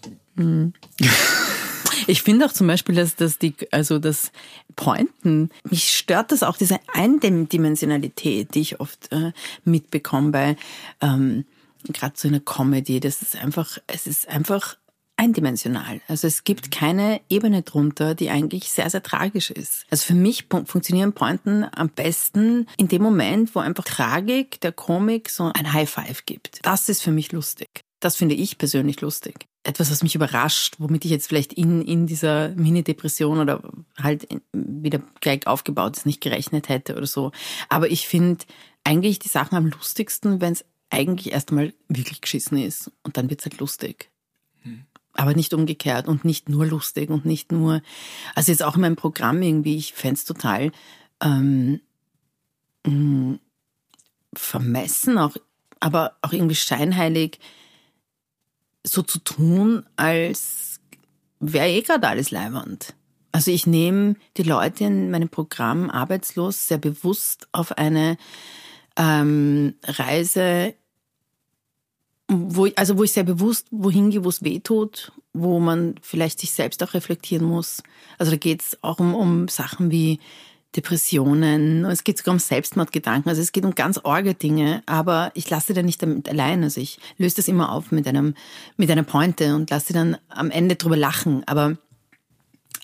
[2.07, 4.33] Ich finde auch zum Beispiel, dass, dass die, also das
[4.75, 9.33] Pointen, mich stört das auch, diese Eindimensionalität, die ich oft äh,
[9.65, 10.57] mitbekomme bei
[11.01, 11.45] ähm,
[11.89, 13.01] gerade so einer Comedy.
[13.01, 14.77] Das ist einfach, es ist einfach
[15.17, 16.01] eindimensional.
[16.09, 19.85] Also es gibt keine Ebene drunter, die eigentlich sehr, sehr tragisch ist.
[19.91, 25.31] Also für mich funktionieren Pointen am besten in dem Moment, wo einfach Tragik der Komik
[25.31, 26.61] so ein High Five gibt.
[26.63, 27.85] Das ist für mich lustig.
[28.03, 29.47] Das finde ich persönlich lustig.
[29.63, 33.63] Etwas, was mich überrascht, womit ich jetzt vielleicht in, in dieser Mini-Depression oder
[33.97, 37.31] halt wieder gleich aufgebaut ist, nicht gerechnet hätte oder so.
[37.69, 38.45] Aber ich finde
[38.83, 42.91] eigentlich die Sachen am lustigsten, wenn es eigentlich erst einmal wirklich geschissen ist.
[43.05, 44.11] Und dann wird es halt lustig.
[44.63, 44.85] Hm
[45.15, 47.83] aber nicht umgekehrt und nicht nur lustig und nicht nur,
[48.35, 50.73] also jetzt auch in meinem Programm irgendwie, ich fände es total
[51.21, 51.83] ähm,
[52.87, 53.41] mh, mm,
[54.35, 55.37] vermessen, auch,
[55.81, 57.39] aber auch irgendwie scheinheilig,
[58.85, 60.81] so zu tun, als
[61.41, 62.95] wäre eh gerade alles leibernd.
[63.33, 68.19] Also ich nehme die Leute in meinem Programm arbeitslos sehr bewusst auf eine
[68.97, 70.75] ähm, Reise
[72.33, 76.41] wo, also wo ich sehr bewusst wohin gehe, wo es weh tut, wo man vielleicht
[76.41, 77.83] sich selbst auch reflektieren muss.
[78.19, 80.19] Also da geht es auch um, um Sachen wie
[80.77, 85.49] Depressionen, es geht sogar um Selbstmordgedanken, also es geht um ganz orge Dinge, aber ich
[85.51, 88.35] lasse da nicht damit allein, also ich löse das immer auf mit einem,
[88.77, 91.77] mit einer Pointe und lasse dann am Ende drüber lachen, aber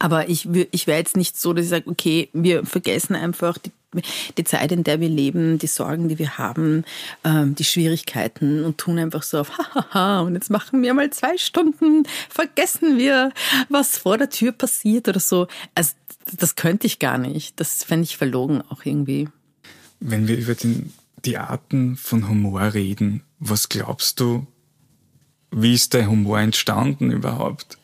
[0.00, 3.72] aber ich, ich wäre jetzt nicht so, dass ich sage, okay, wir vergessen einfach die
[4.36, 6.84] die Zeit, in der wir leben, die Sorgen, die wir haben,
[7.24, 11.38] ähm, die Schwierigkeiten und tun einfach so auf hahaha und jetzt machen wir mal zwei
[11.38, 13.32] Stunden, vergessen wir,
[13.68, 15.48] was vor der Tür passiert oder so.
[15.74, 15.92] Also
[16.36, 17.58] das könnte ich gar nicht.
[17.58, 19.28] Das fände ich verlogen auch irgendwie.
[20.00, 20.92] Wenn wir über den,
[21.24, 24.46] die Arten von Humor reden, was glaubst du,
[25.50, 27.77] wie ist der Humor entstanden überhaupt?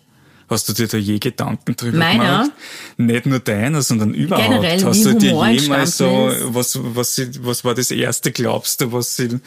[0.54, 2.42] Hast du dir da je Gedanken drüber Meiner?
[2.44, 2.52] gemacht?
[2.96, 4.48] Nicht nur deiner, sondern überhaupt.
[4.48, 8.92] Generell, Hast du dir Humor jemals so, was, was, was war das erste, glaubst du,
[8.92, 9.40] was sie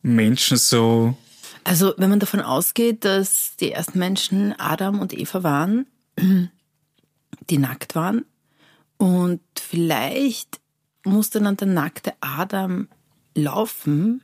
[0.00, 1.14] Menschen so.
[1.64, 5.84] Also, wenn man davon ausgeht, dass die ersten Menschen Adam und Eva waren,
[7.50, 8.24] die nackt waren,
[8.96, 10.60] und vielleicht
[11.04, 12.88] musste dann der nackte Adam
[13.34, 14.22] laufen,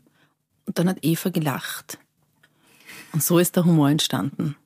[0.64, 1.98] und dann hat Eva gelacht.
[3.12, 4.56] Und so ist der Humor entstanden.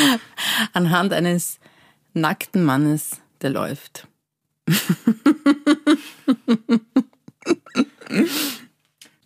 [0.72, 1.58] Anhand eines
[2.14, 4.06] nackten Mannes, der läuft.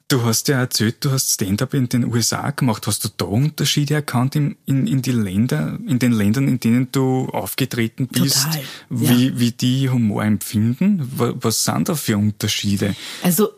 [0.09, 2.87] Du hast ja erzählt, du hast Stand-up in den USA gemacht.
[2.87, 6.93] Hast du da Unterschiede erkannt in, in, in die Länder, in den Ländern, in denen
[6.93, 8.45] du aufgetreten bist?
[8.45, 9.39] Total, wie, ja.
[9.41, 11.11] wie die Humor empfinden?
[11.17, 12.95] Was sind da für Unterschiede?
[13.25, 13.49] Also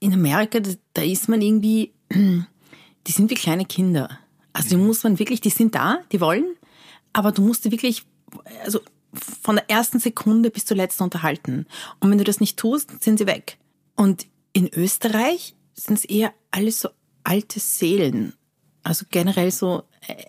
[0.00, 0.58] in Amerika,
[0.92, 4.18] da ist man irgendwie, die sind wie kleine Kinder.
[4.52, 6.44] Also die muss man wirklich, die sind da, die wollen,
[7.12, 8.04] aber du musst die wirklich,
[8.64, 8.80] also
[9.42, 11.66] von der ersten Sekunde bis zur letzten unterhalten.
[12.00, 13.58] Und wenn du das nicht tust, sind sie weg.
[13.96, 16.88] Und in Österreich sind es eher alles so
[17.24, 18.34] alte Seelen.
[18.82, 20.24] Also generell so, äh,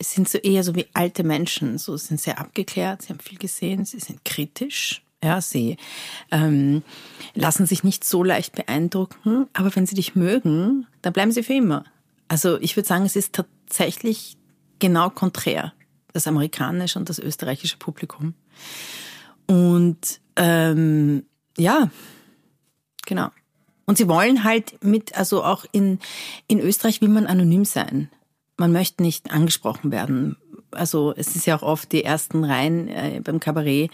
[0.00, 1.78] sind so eher so wie alte Menschen.
[1.78, 5.02] So sind sehr abgeklärt, sie haben viel gesehen, sie sind kritisch.
[5.24, 5.76] Ja, sie
[6.32, 6.82] ähm,
[7.34, 11.54] lassen sich nicht so leicht beeindrucken, aber wenn sie dich mögen, dann bleiben sie für
[11.54, 11.84] immer.
[12.26, 13.32] Also ich würde sagen, es ist
[13.72, 14.36] tatsächlich
[14.78, 15.72] genau konträr,
[16.12, 18.34] das amerikanische und das österreichische Publikum.
[19.46, 21.24] Und ähm,
[21.56, 21.90] ja,
[23.06, 23.30] genau.
[23.86, 25.98] Und sie wollen halt mit, also auch in,
[26.48, 28.10] in Österreich will man anonym sein.
[28.58, 30.36] Man möchte nicht angesprochen werden.
[30.70, 33.90] Also es ist ja auch oft die ersten Reihen äh, beim Kabarett.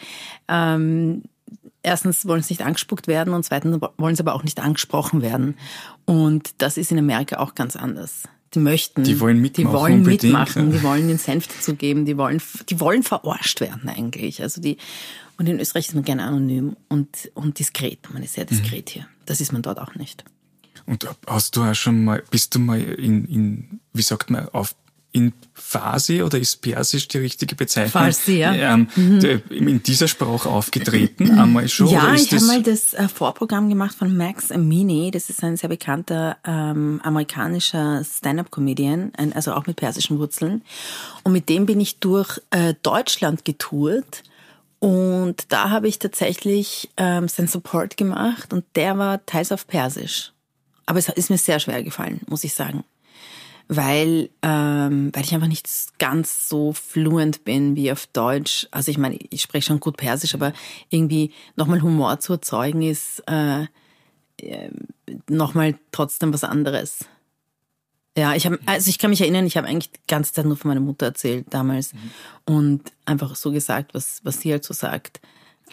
[0.49, 1.23] Ähm,
[1.83, 5.57] erstens wollen sie nicht angespuckt werden und zweitens wollen sie aber auch nicht angesprochen werden.
[6.05, 8.25] Und das ist in Amerika auch ganz anders.
[8.55, 12.17] Die möchten, die wollen mitmachen, die wollen, mitmachen, die wollen den Senf dazu geben, die
[12.17, 14.43] wollen, die wollen verarscht werden eigentlich.
[14.43, 14.79] Also die,
[15.37, 17.99] und in Österreich ist man gerne anonym und, und diskret.
[18.13, 18.93] Man ist sehr diskret mhm.
[18.93, 19.07] hier.
[19.27, 20.25] Das ist man dort auch nicht.
[20.87, 24.75] Und hast du auch schon mal, bist du mal in, in wie sagt man, auf
[25.13, 27.91] in Farsi oder ist Persisch die richtige Bezeichnung?
[27.91, 28.55] Farsi, ja.
[28.55, 29.43] Ähm, mhm.
[29.51, 31.89] In dieser Sprache aufgetreten, einmal schon?
[31.89, 35.11] Ja, ich habe mal das äh, Vorprogramm gemacht von Max Amini.
[35.11, 40.63] Das ist ein sehr bekannter ähm, amerikanischer Stand-up-Comedian, also auch mit persischen Wurzeln.
[41.23, 44.23] Und mit dem bin ich durch äh, Deutschland getourt.
[44.79, 50.33] Und da habe ich tatsächlich ähm, seinen Support gemacht und der war teils auf Persisch.
[50.87, 52.85] Aber es ist mir sehr schwer gefallen, muss ich sagen
[53.69, 58.67] weil, ähm, weil ich einfach nicht ganz so fluent bin wie auf Deutsch.
[58.71, 60.55] Also ich meine, ich spreche schon gut Persisch, aber
[60.89, 63.67] irgendwie nochmal Humor zu erzeugen ist äh,
[64.41, 64.71] äh,
[65.29, 67.05] nochmal trotzdem was anderes.
[68.17, 70.57] Ja, ich habe, also ich kann mich erinnern, ich habe eigentlich die ganze Zeit nur
[70.57, 72.11] von meiner Mutter erzählt damals mhm.
[72.47, 75.21] und einfach so gesagt, was, was sie halt so sagt.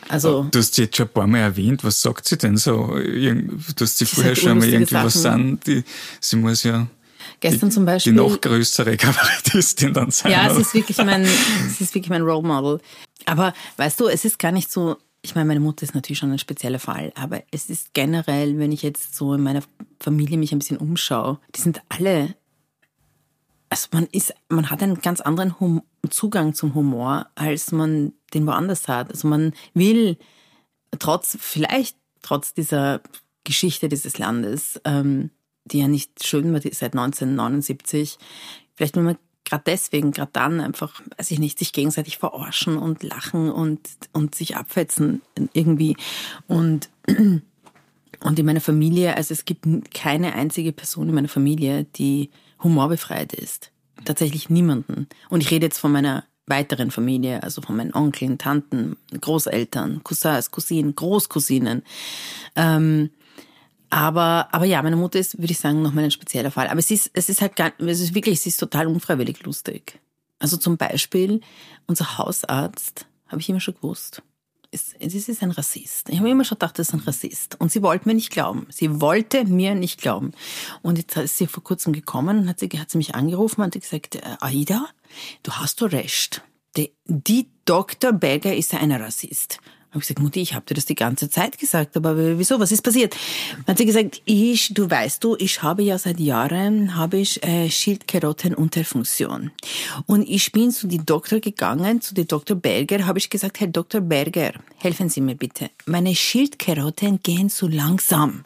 [0.09, 2.93] Also, du hast sie jetzt schon ein paar Mal erwähnt, was sagt sie denn so?
[2.93, 5.05] Du hast sie vorher schon mal irgendwie Sachen.
[5.05, 5.83] was sagen, die,
[6.19, 6.87] sie muss ja
[7.39, 8.13] Gestern die, zum Beispiel.
[8.13, 10.31] Die noch größere Kabarettistin dann sein.
[10.31, 12.79] Ja, es ist wirklich mein, es ist wirklich mein Role Model.
[13.25, 16.31] Aber weißt du, es ist gar nicht so, ich meine, meine Mutter ist natürlich schon
[16.31, 19.63] ein spezieller Fall, aber es ist generell, wenn ich jetzt so in meiner
[19.99, 22.35] Familie mich ein bisschen umschaue, die sind alle,
[23.69, 28.45] also man ist, man hat einen ganz anderen hum Zugang zum Humor, als man den
[28.45, 29.09] woanders hat.
[29.09, 30.17] Also man will
[30.99, 33.01] trotz, vielleicht trotz dieser
[33.43, 35.31] Geschichte dieses Landes, ähm,
[35.65, 38.17] die ja nicht schön war seit 1979.
[38.75, 43.03] Vielleicht will man gerade deswegen, gerade dann einfach, weiß ich nicht, sich gegenseitig verarschen und
[43.03, 43.79] lachen und,
[44.11, 45.21] und sich abfetzen
[45.53, 45.95] irgendwie.
[46.47, 52.31] Und, und in meiner Familie, also es gibt keine einzige Person in meiner Familie, die
[52.61, 53.71] humorbefreit ist.
[54.03, 55.07] Tatsächlich niemanden.
[55.29, 60.51] Und ich rede jetzt von meiner weiteren Familie, also von meinen Onkeln, Tanten, Großeltern, Cousins,
[60.51, 61.83] Cousinen, Großcousinen.
[62.55, 63.09] Ähm,
[63.89, 66.67] aber, aber ja, meine Mutter ist, würde ich sagen, nochmal ein spezieller Fall.
[66.67, 69.99] Aber es ist, es ist halt gar, es ist wirklich, es ist total unfreiwillig lustig.
[70.39, 71.41] Also zum Beispiel,
[71.87, 74.21] unser Hausarzt, habe ich immer schon gewusst,
[74.71, 76.09] ist, es ist ein Rassist.
[76.09, 77.59] Ich habe immer schon gedacht, das ist ein Rassist.
[77.59, 78.67] Und sie wollte mir nicht glauben.
[78.69, 80.33] Sie wollte mir nicht glauben.
[80.81, 83.73] Und jetzt ist sie vor kurzem gekommen und hat sie, hat sie mich angerufen und
[83.73, 84.85] hat gesagt, äh, Aida,
[85.43, 86.43] du hast doch recht.
[86.75, 88.11] Die, die Dr.
[88.11, 89.59] Berger ist ein Rassist
[89.95, 92.59] habe ich gesagt, Mutti, ich habe dir das die ganze Zeit gesagt, aber wieso?
[92.59, 93.15] Was ist passiert?
[93.65, 97.41] Dann hat sie gesagt, ich, du weißt du, ich habe ja seit Jahren habe ich
[97.43, 99.51] äh, Schildkrötenunterfunktion
[100.05, 102.57] und ich bin zu die Doktor gegangen, zu die Dr.
[102.57, 104.01] Berger, habe ich gesagt, Herr Dr.
[104.01, 108.43] Berger, helfen Sie mir bitte, meine Schildkröten gehen zu langsam.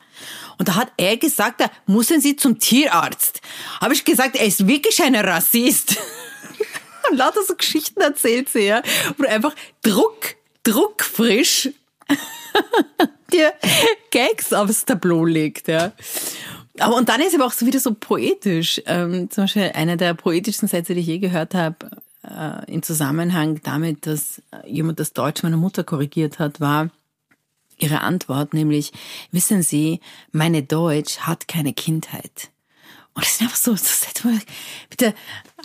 [0.59, 3.41] Und da hat er gesagt, da müssen Sie zum Tierarzt.
[3.81, 5.97] Habe ich gesagt, er ist wirklich ein Rassist.
[7.09, 8.83] Und lauter so Geschichten erzählt sie, ja,
[9.17, 11.69] wo einfach Druck druckfrisch
[13.33, 13.53] dir
[14.11, 15.91] Gags aufs Tableau legt, ja.
[16.79, 18.81] Aber und dann ist aber auch so wieder so poetisch.
[18.85, 21.75] Ähm, zum Beispiel einer der poetischsten Sätze, die ich je gehört habe,
[22.23, 26.89] äh, im Zusammenhang damit, dass jemand das Deutsch meiner Mutter korrigiert hat, war
[27.77, 28.91] ihre Antwort, nämlich,
[29.31, 32.49] wissen Sie, meine Deutsch hat keine Kindheit.
[33.13, 34.29] Und das sind einfach so, so
[34.89, 35.13] bitte,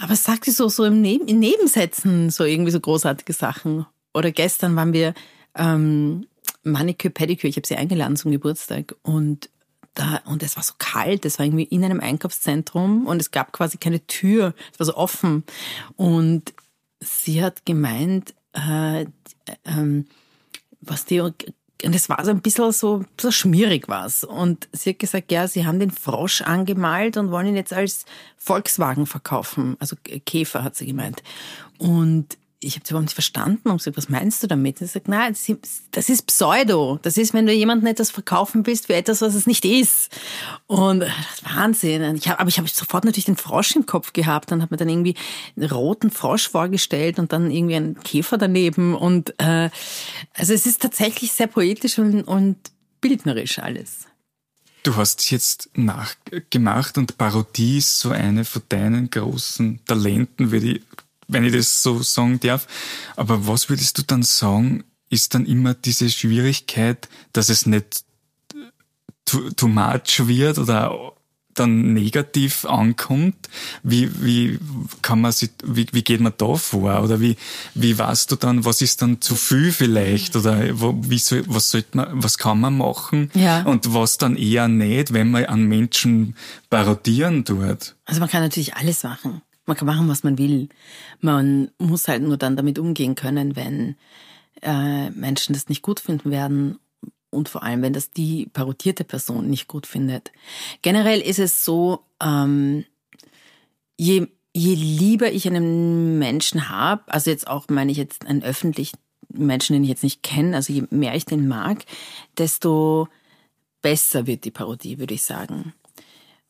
[0.01, 4.31] aber sagt sie so, so im Neben, in Nebensätzen so irgendwie so großartige Sachen oder
[4.31, 5.15] gestern waren wir
[5.57, 6.27] ähm,
[6.63, 9.51] Manicure, Pedicure, ich habe sie eingeladen zum Geburtstag und
[9.95, 13.53] da, und es war so kalt, es war irgendwie in einem Einkaufszentrum und es gab
[13.53, 15.45] quasi keine Tür, es war so offen.
[15.97, 16.53] Und
[17.01, 19.07] sie hat gemeint, äh,
[19.65, 20.07] ähm,
[20.81, 21.35] was die, und
[21.81, 24.25] es war so ein bisschen so, so schmierig was.
[24.25, 28.05] Und sie hat gesagt, ja, sie haben den Frosch angemalt und wollen ihn jetzt als
[28.37, 29.77] Volkswagen verkaufen.
[29.79, 29.97] Also
[30.27, 31.23] Käfer, hat sie gemeint.
[31.79, 34.81] Und ich habe sie überhaupt nicht verstanden und gesagt, was meinst du damit?
[34.81, 35.37] Und sagt, nein,
[35.93, 36.99] das ist Pseudo.
[37.03, 40.11] Das ist, wenn du jemandem etwas verkaufen willst für etwas, was es nicht ist.
[40.67, 42.17] Und das ist Wahnsinn.
[42.17, 44.51] Ich hab, aber ich habe sofort natürlich den Frosch im Kopf gehabt.
[44.51, 45.15] Dann hat mir dann irgendwie
[45.57, 48.95] einen roten Frosch vorgestellt und dann irgendwie einen Käfer daneben.
[48.95, 49.71] Und äh,
[50.35, 52.57] also es ist tatsächlich sehr poetisch und, und
[53.01, 54.07] bildnerisch alles.
[54.83, 60.83] Du hast jetzt nachgemacht und Parodie ist so eine von deinen großen Talenten, würde ich
[61.29, 62.67] wenn ich das so sagen darf.
[63.17, 68.05] Aber was würdest du dann sagen, ist dann immer diese Schwierigkeit, dass es nicht
[69.25, 71.15] too, too much wird oder
[71.55, 73.49] dann negativ ankommt,
[73.83, 74.59] wie, wie
[75.03, 77.03] kann man sich, wie, wie geht man da vor?
[77.03, 77.37] Oder wie,
[77.75, 80.37] wie weißt du dann, was ist dann zu viel vielleicht?
[80.37, 83.31] Oder wo, wie soll, was sollte man, was kann man machen?
[83.35, 83.63] Ja.
[83.63, 86.37] Und was dann eher nicht, wenn man an Menschen
[86.71, 87.95] parodieren tut?
[88.05, 89.41] Also man kann natürlich alles machen.
[89.67, 90.69] Man kann machen, was man will.
[91.21, 93.97] Man muss halt nur dann damit umgehen können, wenn
[94.63, 96.79] äh, Menschen das nicht gut finden werden
[97.31, 100.33] und vor allem, wenn das die parodierte Person nicht gut findet.
[100.83, 102.85] Generell ist es so, ähm,
[103.97, 108.99] je je lieber ich einen Menschen habe, also jetzt auch meine ich jetzt einen öffentlichen
[109.33, 111.85] Menschen, den ich jetzt nicht kenne, also je mehr ich den mag,
[112.39, 113.09] desto
[113.83, 115.75] besser wird die Parodie, würde ich sagen.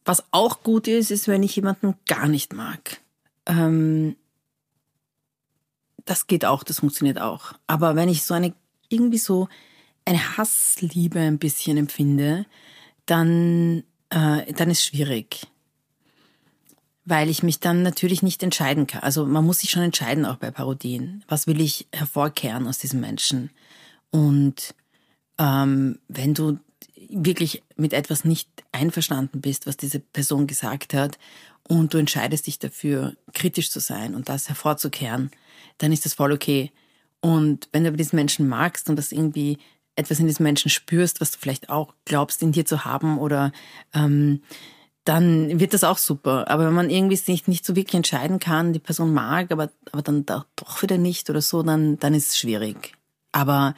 [0.04, 3.00] Was auch gut ist, ist, wenn ich jemanden gar nicht mag.
[3.46, 4.16] Ähm,
[6.04, 7.52] das geht auch, das funktioniert auch.
[7.66, 8.54] Aber wenn ich so eine,
[8.88, 9.48] irgendwie so
[10.04, 12.46] eine Hassliebe ein bisschen empfinde,
[13.06, 15.46] dann, äh, dann ist schwierig
[17.04, 19.02] weil ich mich dann natürlich nicht entscheiden kann.
[19.02, 21.22] Also man muss sich schon entscheiden, auch bei Parodien.
[21.28, 23.50] Was will ich hervorkehren aus diesem Menschen?
[24.10, 24.74] Und
[25.38, 26.58] ähm, wenn du
[27.10, 31.18] wirklich mit etwas nicht einverstanden bist, was diese Person gesagt hat,
[31.68, 35.30] und du entscheidest dich dafür, kritisch zu sein und das hervorzukehren,
[35.78, 36.70] dann ist das voll okay.
[37.20, 39.58] Und wenn du aber diesen Menschen magst und das irgendwie
[39.96, 43.52] etwas in diesem Menschen spürst, was du vielleicht auch glaubst, in dir zu haben oder
[43.94, 44.42] ähm,
[45.04, 46.50] dann wird das auch super.
[46.50, 50.02] Aber wenn man irgendwie sich nicht so wirklich entscheiden kann, die Person mag, aber, aber
[50.02, 52.94] dann doch wieder nicht oder so, dann, dann ist es schwierig.
[53.30, 53.74] Aber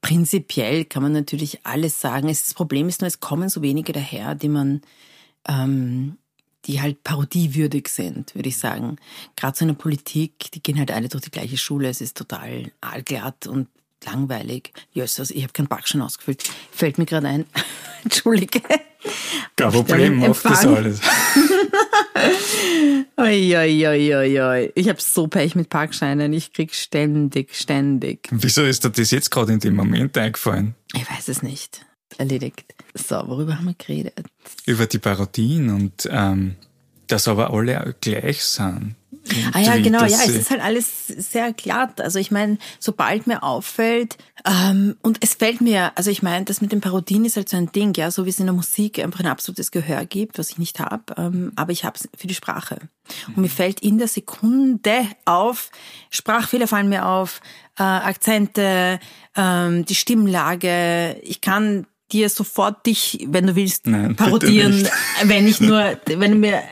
[0.00, 2.28] prinzipiell kann man natürlich alles sagen.
[2.28, 4.82] Das Problem ist nur, es kommen so wenige daher, die man,
[5.48, 6.18] ähm,
[6.66, 8.96] die halt parodiewürdig sind, würde ich sagen.
[9.36, 11.88] Gerade so in der Politik, die gehen halt alle durch die gleiche Schule.
[11.88, 13.68] Es ist total allglatt und
[14.04, 14.72] langweilig.
[14.92, 16.44] Jösses, ich habe keinen Backschein ausgefüllt.
[16.72, 17.44] Fällt mir gerade ein.
[18.04, 18.60] Entschuldige.
[19.56, 21.00] Kein Problem, mach das alles.
[23.16, 24.72] oi, oi, oi, oi, oi.
[24.74, 26.32] Ich habe so Pech mit Parkscheinen.
[26.32, 28.28] Ich krieg ständig, ständig.
[28.30, 30.74] Wieso ist dir das jetzt gerade in dem Moment eingefallen?
[30.94, 31.84] Ich weiß es nicht.
[32.18, 32.64] Erledigt.
[32.94, 34.24] So, worüber haben wir geredet?
[34.66, 36.56] Über die Parodien und ähm,
[37.06, 38.96] dass aber alle gleich sind.
[39.52, 42.00] Ah ja, genau, ja, es ist halt alles sehr glatt.
[42.00, 46.60] Also ich meine, sobald mir auffällt, ähm, und es fällt mir, also ich meine, das
[46.60, 48.98] mit den Parodien ist halt so ein Ding, ja, so wie es in der Musik
[48.98, 52.26] einfach ein absolutes Gehör gibt, was ich nicht habe, ähm, aber ich habe es für
[52.26, 52.80] die Sprache.
[53.28, 55.70] Und mir fällt in der Sekunde auf,
[56.10, 57.40] Sprachfehler fallen mir auf,
[57.78, 59.00] äh, Akzente,
[59.36, 64.88] ähm, die Stimmlage, ich kann dir sofort dich, wenn du willst, Nein, parodieren,
[65.24, 66.62] wenn ich nur, wenn du mir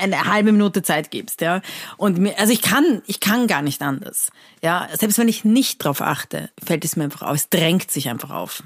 [0.00, 1.62] eine halbe Minute Zeit gibst, ja.
[1.96, 4.30] Und mir, also ich kann, ich kann gar nicht anders,
[4.62, 4.86] ja.
[4.92, 8.30] Selbst wenn ich nicht drauf achte, fällt es mir einfach auf, es drängt sich einfach
[8.30, 8.62] auf.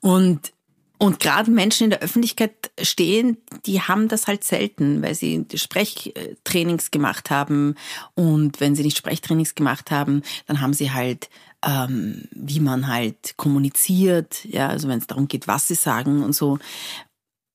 [0.00, 0.52] Und
[0.98, 3.36] und gerade Menschen in der Öffentlichkeit stehen,
[3.66, 7.74] die haben das halt selten, weil sie Sprechtrainings gemacht haben.
[8.14, 11.28] Und wenn sie nicht Sprechtrainings gemacht haben, dann haben sie halt
[11.66, 16.32] ähm, wie man halt kommuniziert, ja, also wenn es darum geht, was sie sagen und
[16.32, 16.58] so.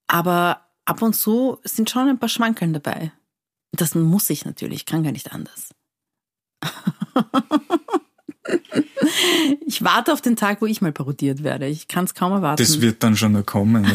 [0.07, 3.11] Aber ab und zu sind schon ein paar Schmankeln dabei.
[3.71, 5.69] Das muss ich natürlich, kann gar nicht anders.
[9.65, 11.67] ich warte auf den Tag, wo ich mal parodiert werde.
[11.67, 12.61] Ich kann es kaum erwarten.
[12.61, 13.87] Das wird dann schon noch kommen.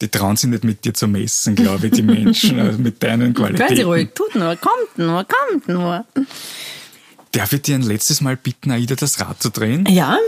[0.00, 3.34] die trauen sich nicht mit dir zu messen, glaube ich, die Menschen, also mit deinen
[3.34, 3.76] Qualitäten.
[3.76, 6.04] Seid ruhig, tut nur, kommt nur, kommt nur.
[7.32, 9.84] Darf ich dir ein letztes Mal bitten, Aida, das Rad zu drehen?
[9.88, 10.18] Ja.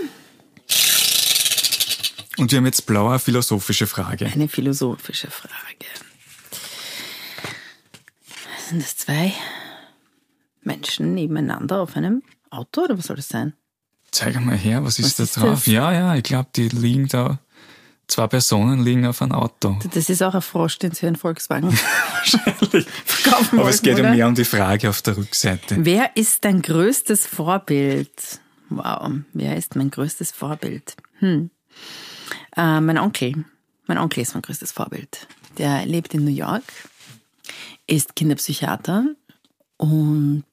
[2.39, 4.27] Und wir haben jetzt blauer philosophische Frage.
[4.27, 5.53] Eine philosophische Frage.
[8.69, 9.33] Sind das zwei
[10.63, 13.55] Menschen nebeneinander auf einem Auto oder was soll das sein?
[14.11, 15.65] Zeig mal her, was ist was da ist drauf?
[15.65, 15.67] Das?
[15.67, 17.39] Ja, ja, ich glaube, die liegen da
[18.09, 19.79] Zwei Personen liegen auf einem Auto.
[19.93, 21.69] Das ist auch ein Frosch, den Sie einen Volkswagen
[22.15, 22.87] Wahrscheinlich.
[23.05, 24.11] verkaufen Aber wollten, es geht oder?
[24.11, 25.77] mehr um die Frage auf der Rückseite.
[25.85, 28.41] Wer ist dein größtes Vorbild?
[28.71, 30.97] Wow, wer ist mein größtes Vorbild?
[31.19, 31.51] Hm.
[32.57, 33.45] Äh, mein Onkel.
[33.87, 35.27] Mein Onkel ist mein größtes Vorbild.
[35.59, 36.65] Der lebt in New York,
[37.87, 39.05] ist Kinderpsychiater
[39.79, 40.45] und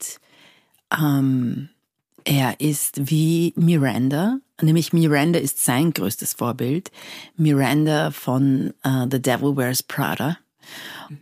[0.97, 1.69] ähm,
[2.23, 6.91] er ist wie Miranda, nämlich Miranda ist sein größtes Vorbild.
[7.35, 10.37] Miranda von uh, The Devil Wears Prada.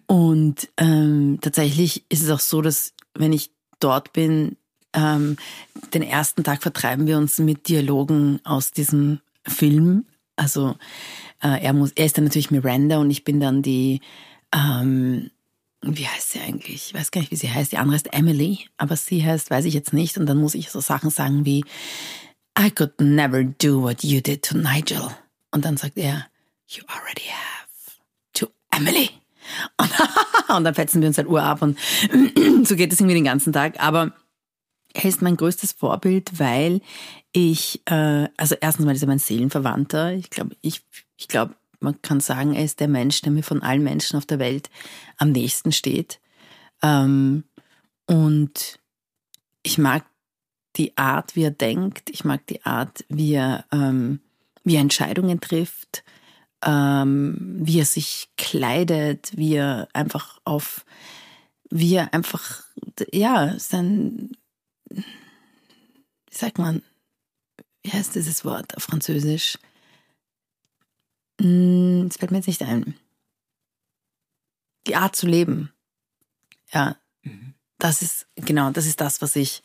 [0.08, 4.56] Und ähm, tatsächlich ist es auch so, dass wenn ich dort bin,
[4.94, 5.36] ähm,
[5.94, 10.06] den ersten Tag vertreiben wir uns mit Dialogen aus diesem Film.
[10.36, 10.76] Also
[11.42, 14.00] äh, er muss, er ist dann natürlich Miranda und ich bin dann die
[14.54, 15.32] ähm,
[15.86, 16.88] wie heißt sie eigentlich?
[16.88, 17.72] Ich weiß gar nicht, wie sie heißt.
[17.72, 20.18] Die andere ist Emily, aber sie heißt, weiß ich jetzt nicht.
[20.18, 21.66] Und dann muss ich so Sachen sagen wie,
[22.58, 25.10] I could never do what you did to Nigel.
[25.52, 26.28] Und dann sagt er,
[26.68, 28.00] you already have
[28.34, 29.10] to Emily.
[29.78, 29.92] Und,
[30.56, 31.78] und dann fetzen wir uns halt Uhr ab und
[32.64, 33.82] so geht es irgendwie den ganzen Tag.
[33.82, 34.14] Aber
[34.94, 36.82] er ist mein größtes Vorbild, weil
[37.34, 40.14] ich, äh, also erstens mal ist er mein Seelenverwandter.
[40.14, 40.82] Ich glaube, ich,
[41.18, 44.26] ich glaube, man kann sagen, er ist der Mensch, der mir von allen Menschen auf
[44.26, 44.70] der Welt
[45.18, 46.20] am nächsten steht.
[46.82, 47.44] Ähm,
[48.08, 48.80] und
[49.64, 50.06] ich mag
[50.76, 52.10] die Art, wie er denkt.
[52.10, 54.20] Ich mag die Art, wie er, ähm,
[54.64, 56.04] wie er Entscheidungen trifft.
[56.66, 60.86] ähm, wie er sich kleidet, wie er einfach auf,
[61.70, 62.64] wie er einfach,
[63.12, 64.32] ja, sein,
[64.90, 65.04] wie
[66.32, 66.82] sagt man,
[67.84, 69.58] wie heißt dieses Wort auf Französisch?
[71.44, 72.96] Hm, es fällt mir jetzt nicht ein.
[74.88, 75.74] Die Art zu leben.
[76.72, 77.54] Ja, mhm.
[77.78, 79.62] das ist, genau, das ist das, was ich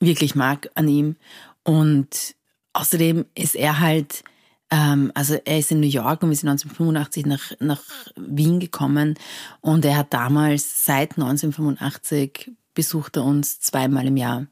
[0.00, 1.16] wirklich mag an ihm.
[1.62, 2.36] Und
[2.74, 4.22] außerdem ist er halt,
[4.70, 7.82] ähm, also er ist in New York und wir sind 1985 nach, nach
[8.16, 9.18] Wien gekommen
[9.62, 14.46] und er hat damals seit 1985 besucht er uns zweimal im Jahr.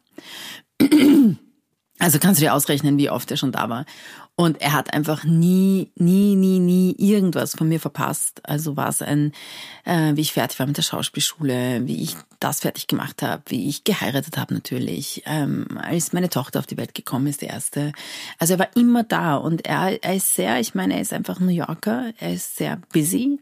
[1.99, 3.87] Also kannst du dir ausrechnen, wie oft er schon da war.
[4.35, 8.41] Und er hat einfach nie, nie, nie, nie irgendwas von mir verpasst.
[8.45, 9.33] Also war es ein,
[9.85, 13.69] äh, wie ich fertig war mit der Schauspielschule, wie ich das fertig gemacht habe, wie
[13.69, 17.93] ich geheiratet habe natürlich, ähm, als meine Tochter auf die Welt gekommen ist, die erste.
[18.39, 21.39] Also er war immer da und er, er ist sehr, ich meine, er ist einfach
[21.39, 23.39] New Yorker, er ist sehr busy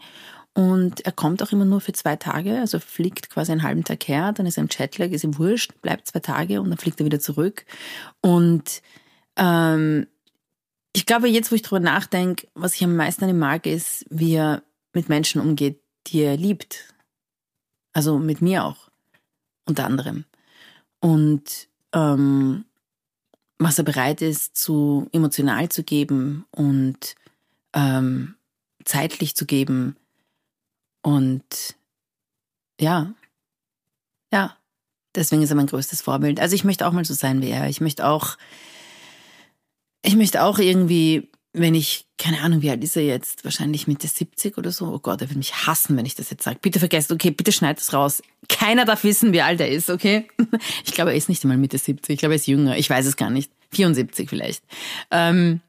[0.54, 4.08] und er kommt auch immer nur für zwei Tage, also fliegt quasi einen halben Tag
[4.08, 7.00] her, dann ist er im Chatlag, ist ihm wurscht, bleibt zwei Tage und dann fliegt
[7.00, 7.64] er wieder zurück.
[8.20, 8.82] Und
[9.36, 10.06] ähm,
[10.92, 14.04] ich glaube, jetzt, wo ich drüber nachdenke, was ich am meisten an ihm mag, ist,
[14.10, 14.62] wie er
[14.92, 16.94] mit Menschen umgeht, die er liebt.
[17.92, 18.90] Also mit mir auch,
[19.66, 20.24] unter anderem.
[21.00, 22.64] Und ähm,
[23.58, 27.14] was er bereit ist, zu emotional zu geben und
[27.74, 28.34] ähm,
[28.84, 29.96] zeitlich zu geben
[31.02, 31.76] und
[32.80, 33.12] ja,
[34.32, 34.56] ja,
[35.14, 36.40] deswegen ist er mein größtes Vorbild.
[36.40, 37.68] Also ich möchte auch mal so sein wie er.
[37.68, 38.36] Ich möchte auch,
[40.02, 43.44] ich möchte auch irgendwie, wenn ich, keine Ahnung, wie alt ist er jetzt?
[43.44, 44.86] Wahrscheinlich Mitte 70 oder so.
[44.86, 46.58] Oh Gott, er wird mich hassen, wenn ich das jetzt sage.
[46.60, 48.22] Bitte vergesst, okay, bitte schneid es raus.
[48.48, 50.28] Keiner darf wissen, wie alt er ist, okay?
[50.84, 52.14] Ich glaube, er ist nicht einmal Mitte 70.
[52.14, 52.76] Ich glaube, er ist jünger.
[52.76, 53.50] Ich weiß es gar nicht.
[53.72, 54.64] 74 vielleicht.
[55.10, 55.60] Ähm,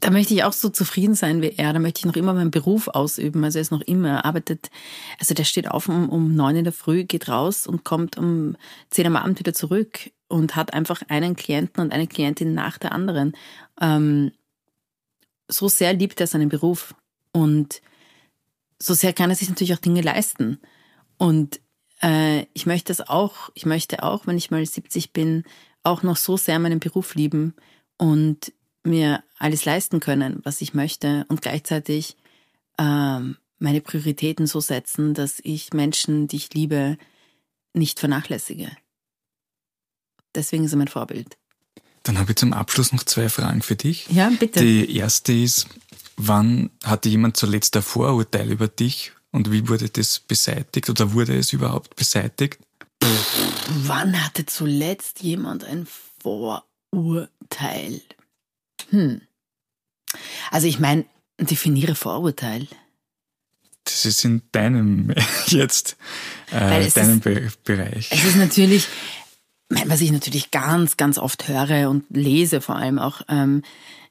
[0.00, 1.72] da möchte ich auch so zufrieden sein wie er.
[1.72, 3.42] Da möchte ich noch immer meinen Beruf ausüben.
[3.44, 4.70] Also er ist noch immer, er arbeitet,
[5.18, 8.56] also der steht auf um, um neun in der Früh, geht raus und kommt um
[8.90, 12.92] zehn am Abend wieder zurück und hat einfach einen Klienten und eine Klientin nach der
[12.92, 13.36] anderen.
[13.80, 14.32] Ähm,
[15.48, 16.94] so sehr liebt er seinen Beruf
[17.32, 17.80] und
[18.78, 20.58] so sehr kann er sich natürlich auch Dinge leisten.
[21.18, 21.60] Und
[22.02, 25.44] äh, ich möchte das auch, ich möchte auch, wenn ich mal 70 bin,
[25.82, 27.54] auch noch so sehr meinen Beruf lieben
[27.96, 28.52] und
[28.82, 32.16] mir alles leisten können, was ich möchte und gleichzeitig
[32.78, 36.98] ähm, meine Prioritäten so setzen, dass ich Menschen, die ich liebe,
[37.72, 38.70] nicht vernachlässige.
[40.36, 41.36] Deswegen ist er mein Vorbild.
[42.02, 44.06] Dann habe ich zum Abschluss noch zwei Fragen für dich.
[44.10, 44.60] Ja, bitte.
[44.60, 45.66] Die erste ist,
[46.16, 51.36] wann hatte jemand zuletzt ein Vorurteil über dich und wie wurde das beseitigt oder wurde
[51.36, 52.58] es überhaupt beseitigt?
[53.68, 55.88] Wann hatte zuletzt jemand ein
[56.22, 58.00] Vorurteil?
[58.90, 59.20] Hm.
[60.50, 61.04] Also ich meine,
[61.40, 62.68] definiere Vorurteil.
[63.84, 65.14] Das ist in deinem
[65.46, 65.96] jetzt,
[66.50, 68.10] äh, deinem ist, Bereich.
[68.10, 68.86] Es ist natürlich,
[69.68, 73.62] was ich natürlich ganz, ganz oft höre und lese vor allem auch, ähm,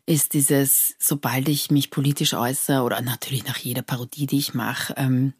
[0.05, 4.93] ist dieses, sobald ich mich politisch äußere oder natürlich nach jeder Parodie, die ich mache,
[4.97, 5.33] ähm,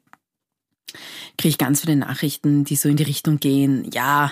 [1.38, 4.32] kriege ich ganz viele Nachrichten, die so in die Richtung gehen, ja,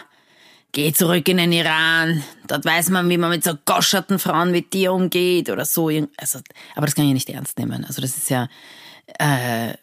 [0.74, 2.24] Geh zurück in den Iran.
[2.48, 5.90] Dort weiß man, wie man mit so goscherten Frauen wie dir umgeht oder so.
[6.18, 6.40] Also,
[6.76, 7.86] aber das kann ich ja nicht ernst nehmen.
[7.86, 8.50] Also das ist ja,
[9.20, 9.76] äh,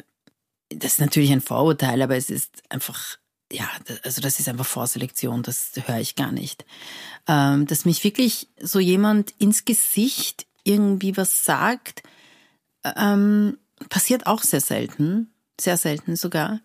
[0.69, 3.19] das ist natürlich ein Vorurteil, aber es ist einfach,
[3.53, 3.69] ja,
[4.05, 5.43] also das ist einfach Vorselektion.
[5.43, 6.65] Das höre ich gar nicht.
[7.27, 12.03] Ähm, dass mich wirklich so jemand ins Gesicht irgendwie was sagt,
[12.85, 16.61] ähm, passiert auch sehr selten, sehr selten sogar.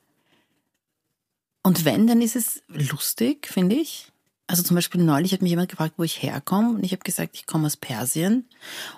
[1.64, 4.12] Und wenn, dann ist es lustig, finde ich.
[4.48, 7.32] Also zum Beispiel neulich hat mich jemand gefragt, wo ich herkomme und ich habe gesagt,
[7.34, 8.48] ich komme aus Persien.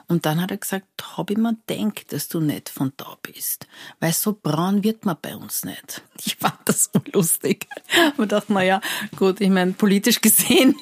[0.07, 0.85] Und dann hat er gesagt,
[1.29, 3.65] ich mir denkt, dass du nicht von da bist.
[3.99, 6.03] Weil so braun wird man bei uns nicht.
[6.25, 7.67] Ich fand das so lustig.
[8.17, 8.81] Und dachte, na ja,
[9.15, 10.75] gut, ich meine, politisch gesehen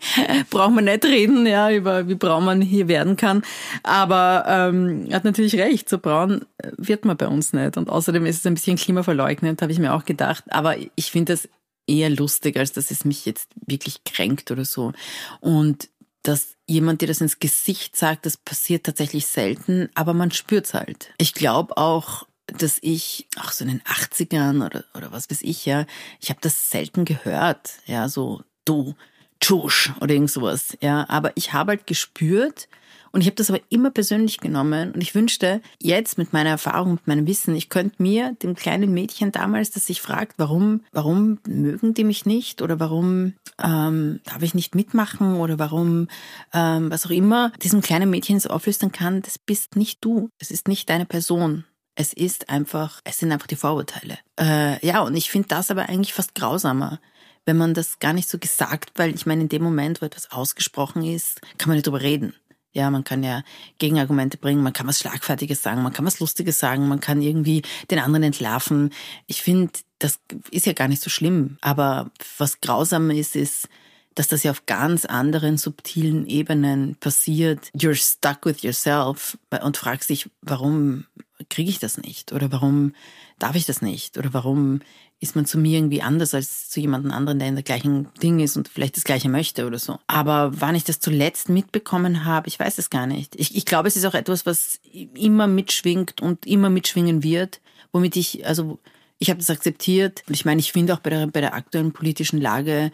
[0.50, 3.42] braucht man nicht reden, ja, über wie braun man hier werden kann.
[3.82, 6.44] Aber ähm, er hat natürlich recht, so braun
[6.76, 7.76] wird man bei uns nicht.
[7.76, 10.44] Und außerdem ist es ein bisschen klimaverleugnend, habe ich mir auch gedacht.
[10.50, 11.48] Aber ich finde das
[11.86, 14.92] eher lustig, als dass es mich jetzt wirklich kränkt oder so.
[15.40, 15.88] Und
[16.22, 21.12] dass jemand dir das ins Gesicht sagt, das passiert tatsächlich selten, aber man spürt's halt.
[21.18, 25.66] Ich glaube auch, dass ich, auch so in den 80ern oder, oder was weiß ich,
[25.66, 25.86] ja,
[26.20, 28.94] ich habe das selten gehört, ja, so du,
[29.40, 32.68] Tschusch oder irgend sowas, ja, aber ich habe halt gespürt,
[33.12, 34.92] und ich habe das aber immer persönlich genommen.
[34.92, 38.92] Und ich wünschte, jetzt mit meiner Erfahrung, mit meinem Wissen, ich könnte mir, dem kleinen
[38.92, 44.42] Mädchen damals, das sich fragt, warum, warum mögen die mich nicht oder warum ähm, darf
[44.42, 46.08] ich nicht mitmachen oder warum,
[46.54, 50.30] ähm, was auch immer, diesem kleinen Mädchen so auflösen kann, das bist nicht du.
[50.38, 51.64] Es ist nicht deine Person.
[51.94, 54.18] Es ist einfach, es sind einfach die Vorurteile.
[54.40, 57.00] Äh, ja, und ich finde das aber eigentlich fast grausamer,
[57.44, 60.30] wenn man das gar nicht so gesagt, weil ich meine, in dem Moment, wo etwas
[60.30, 62.34] ausgesprochen ist, kann man nicht drüber reden.
[62.72, 63.42] Ja, man kann ja
[63.78, 67.62] Gegenargumente bringen, man kann was Schlagfertiges sagen, man kann was Lustiges sagen, man kann irgendwie
[67.90, 68.90] den anderen entlarven.
[69.26, 70.18] Ich finde, das
[70.50, 71.58] ist ja gar nicht so schlimm.
[71.60, 73.68] Aber was grausam ist, ist,
[74.14, 77.70] dass das ja auf ganz anderen subtilen Ebenen passiert.
[77.74, 81.06] You're stuck with yourself und fragst dich, warum
[81.48, 82.32] kriege ich das nicht?
[82.32, 82.94] Oder warum
[83.38, 84.18] darf ich das nicht?
[84.18, 84.80] Oder warum
[85.22, 88.40] ist man zu mir irgendwie anders als zu jemandem anderen, der in der gleichen Ding
[88.40, 90.00] ist und vielleicht das gleiche möchte oder so.
[90.08, 93.36] Aber wann ich das zuletzt mitbekommen habe, ich weiß es gar nicht.
[93.36, 94.80] Ich, ich glaube, es ist auch etwas, was
[95.14, 97.60] immer mitschwingt und immer mitschwingen wird,
[97.92, 98.80] womit ich, also
[99.18, 100.24] ich habe das akzeptiert.
[100.26, 102.90] Und ich meine, ich finde auch bei der, bei der aktuellen politischen Lage,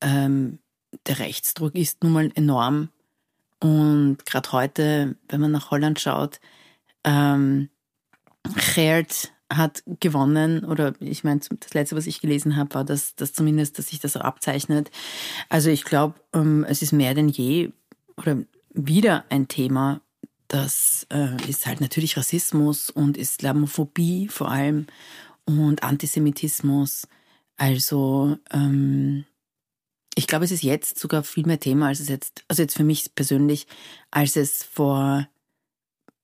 [0.00, 0.58] ähm,
[1.06, 2.88] der Rechtsdruck ist nun mal enorm.
[3.60, 6.40] Und gerade heute, wenn man nach Holland schaut,
[7.04, 7.68] ähm,
[9.52, 13.78] hat gewonnen, oder ich meine, das letzte, was ich gelesen habe, war, dass, dass zumindest,
[13.78, 14.90] dass sich das so abzeichnet.
[15.48, 17.70] Also ich glaube, ähm, es ist mehr denn je
[18.16, 18.38] oder
[18.72, 20.00] wieder ein Thema,
[20.48, 24.86] das äh, ist halt natürlich Rassismus und Islamophobie vor allem
[25.44, 27.08] und Antisemitismus.
[27.56, 29.24] Also ähm,
[30.14, 32.84] ich glaube, es ist jetzt sogar viel mehr Thema, als es jetzt, also jetzt für
[32.84, 33.66] mich persönlich,
[34.10, 35.28] als es vor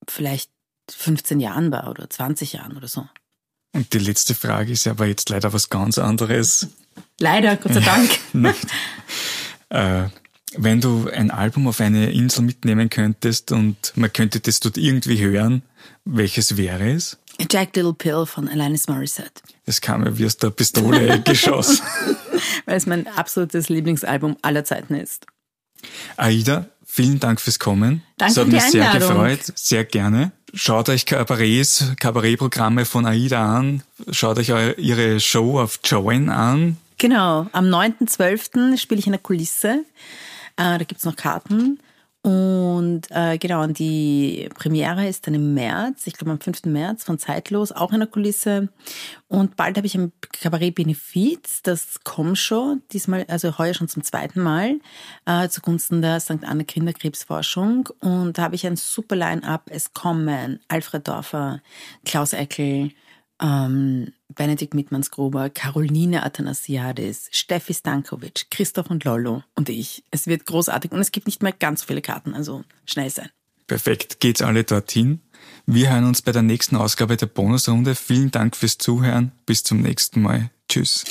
[0.09, 0.52] vielleicht
[0.91, 3.07] 15 Jahren war oder 20 Jahren oder so.
[3.72, 6.68] Und die letzte Frage ist aber jetzt leider was ganz anderes.
[7.18, 8.11] Leider, Gott sei Dank.
[9.70, 10.09] äh,
[10.57, 15.20] wenn du ein Album auf eine Insel mitnehmen könntest und man könnte das dort irgendwie
[15.20, 15.62] hören,
[16.05, 17.18] welches wäre es?
[17.51, 19.41] Jack Little Pill von Alanis Morissette.
[19.64, 21.80] Es kam mir wie aus der Pistole geschossen.
[22.66, 25.26] Weil es mein absolutes Lieblingsalbum aller Zeiten ist.
[26.16, 28.03] Aida, vielen Dank fürs Kommen.
[28.18, 30.32] Danke Es hat mich sehr gefreut, sehr gerne.
[30.53, 33.82] Schaut euch Kabarets, Kabarettprogramme von Aida an.
[34.11, 36.76] Schaut euch ihre Show auf Join an.
[36.99, 38.76] Genau, am 9.12.
[38.76, 39.84] spiele ich in der Kulisse.
[40.57, 41.80] Äh, da gibt's noch Karten.
[42.23, 46.66] Und äh, genau, und die Premiere ist dann im März, ich glaube am 5.
[46.66, 48.68] März von Zeitlos, auch in der Kulisse.
[49.27, 54.41] Und bald habe ich ein Kabarett Benefiz, das Comshow, diesmal, also heuer schon zum zweiten
[54.41, 54.79] Mal,
[55.27, 56.45] äh, zugunsten der St.
[56.45, 57.89] Anne Kinderkrebsforschung.
[57.99, 59.68] Und da habe ich ein super Line-up.
[59.70, 61.61] Es kommen Alfred Dorfer,
[62.05, 62.93] Klaus Eckel,
[63.43, 70.05] ähm, Benedikt Mittmannsgruber, Caroline Athanasiadis, Steffi Stankovic, Christoph und Lollo und ich.
[70.11, 73.28] Es wird großartig und es gibt nicht mehr ganz so viele Karten, also schnell sein.
[73.66, 75.20] Perfekt, geht's alle dorthin.
[75.66, 77.95] Wir hören uns bei der nächsten Ausgabe der Bonusrunde.
[77.95, 79.32] Vielen Dank fürs Zuhören.
[79.47, 80.51] Bis zum nächsten Mal.
[80.68, 81.05] Tschüss.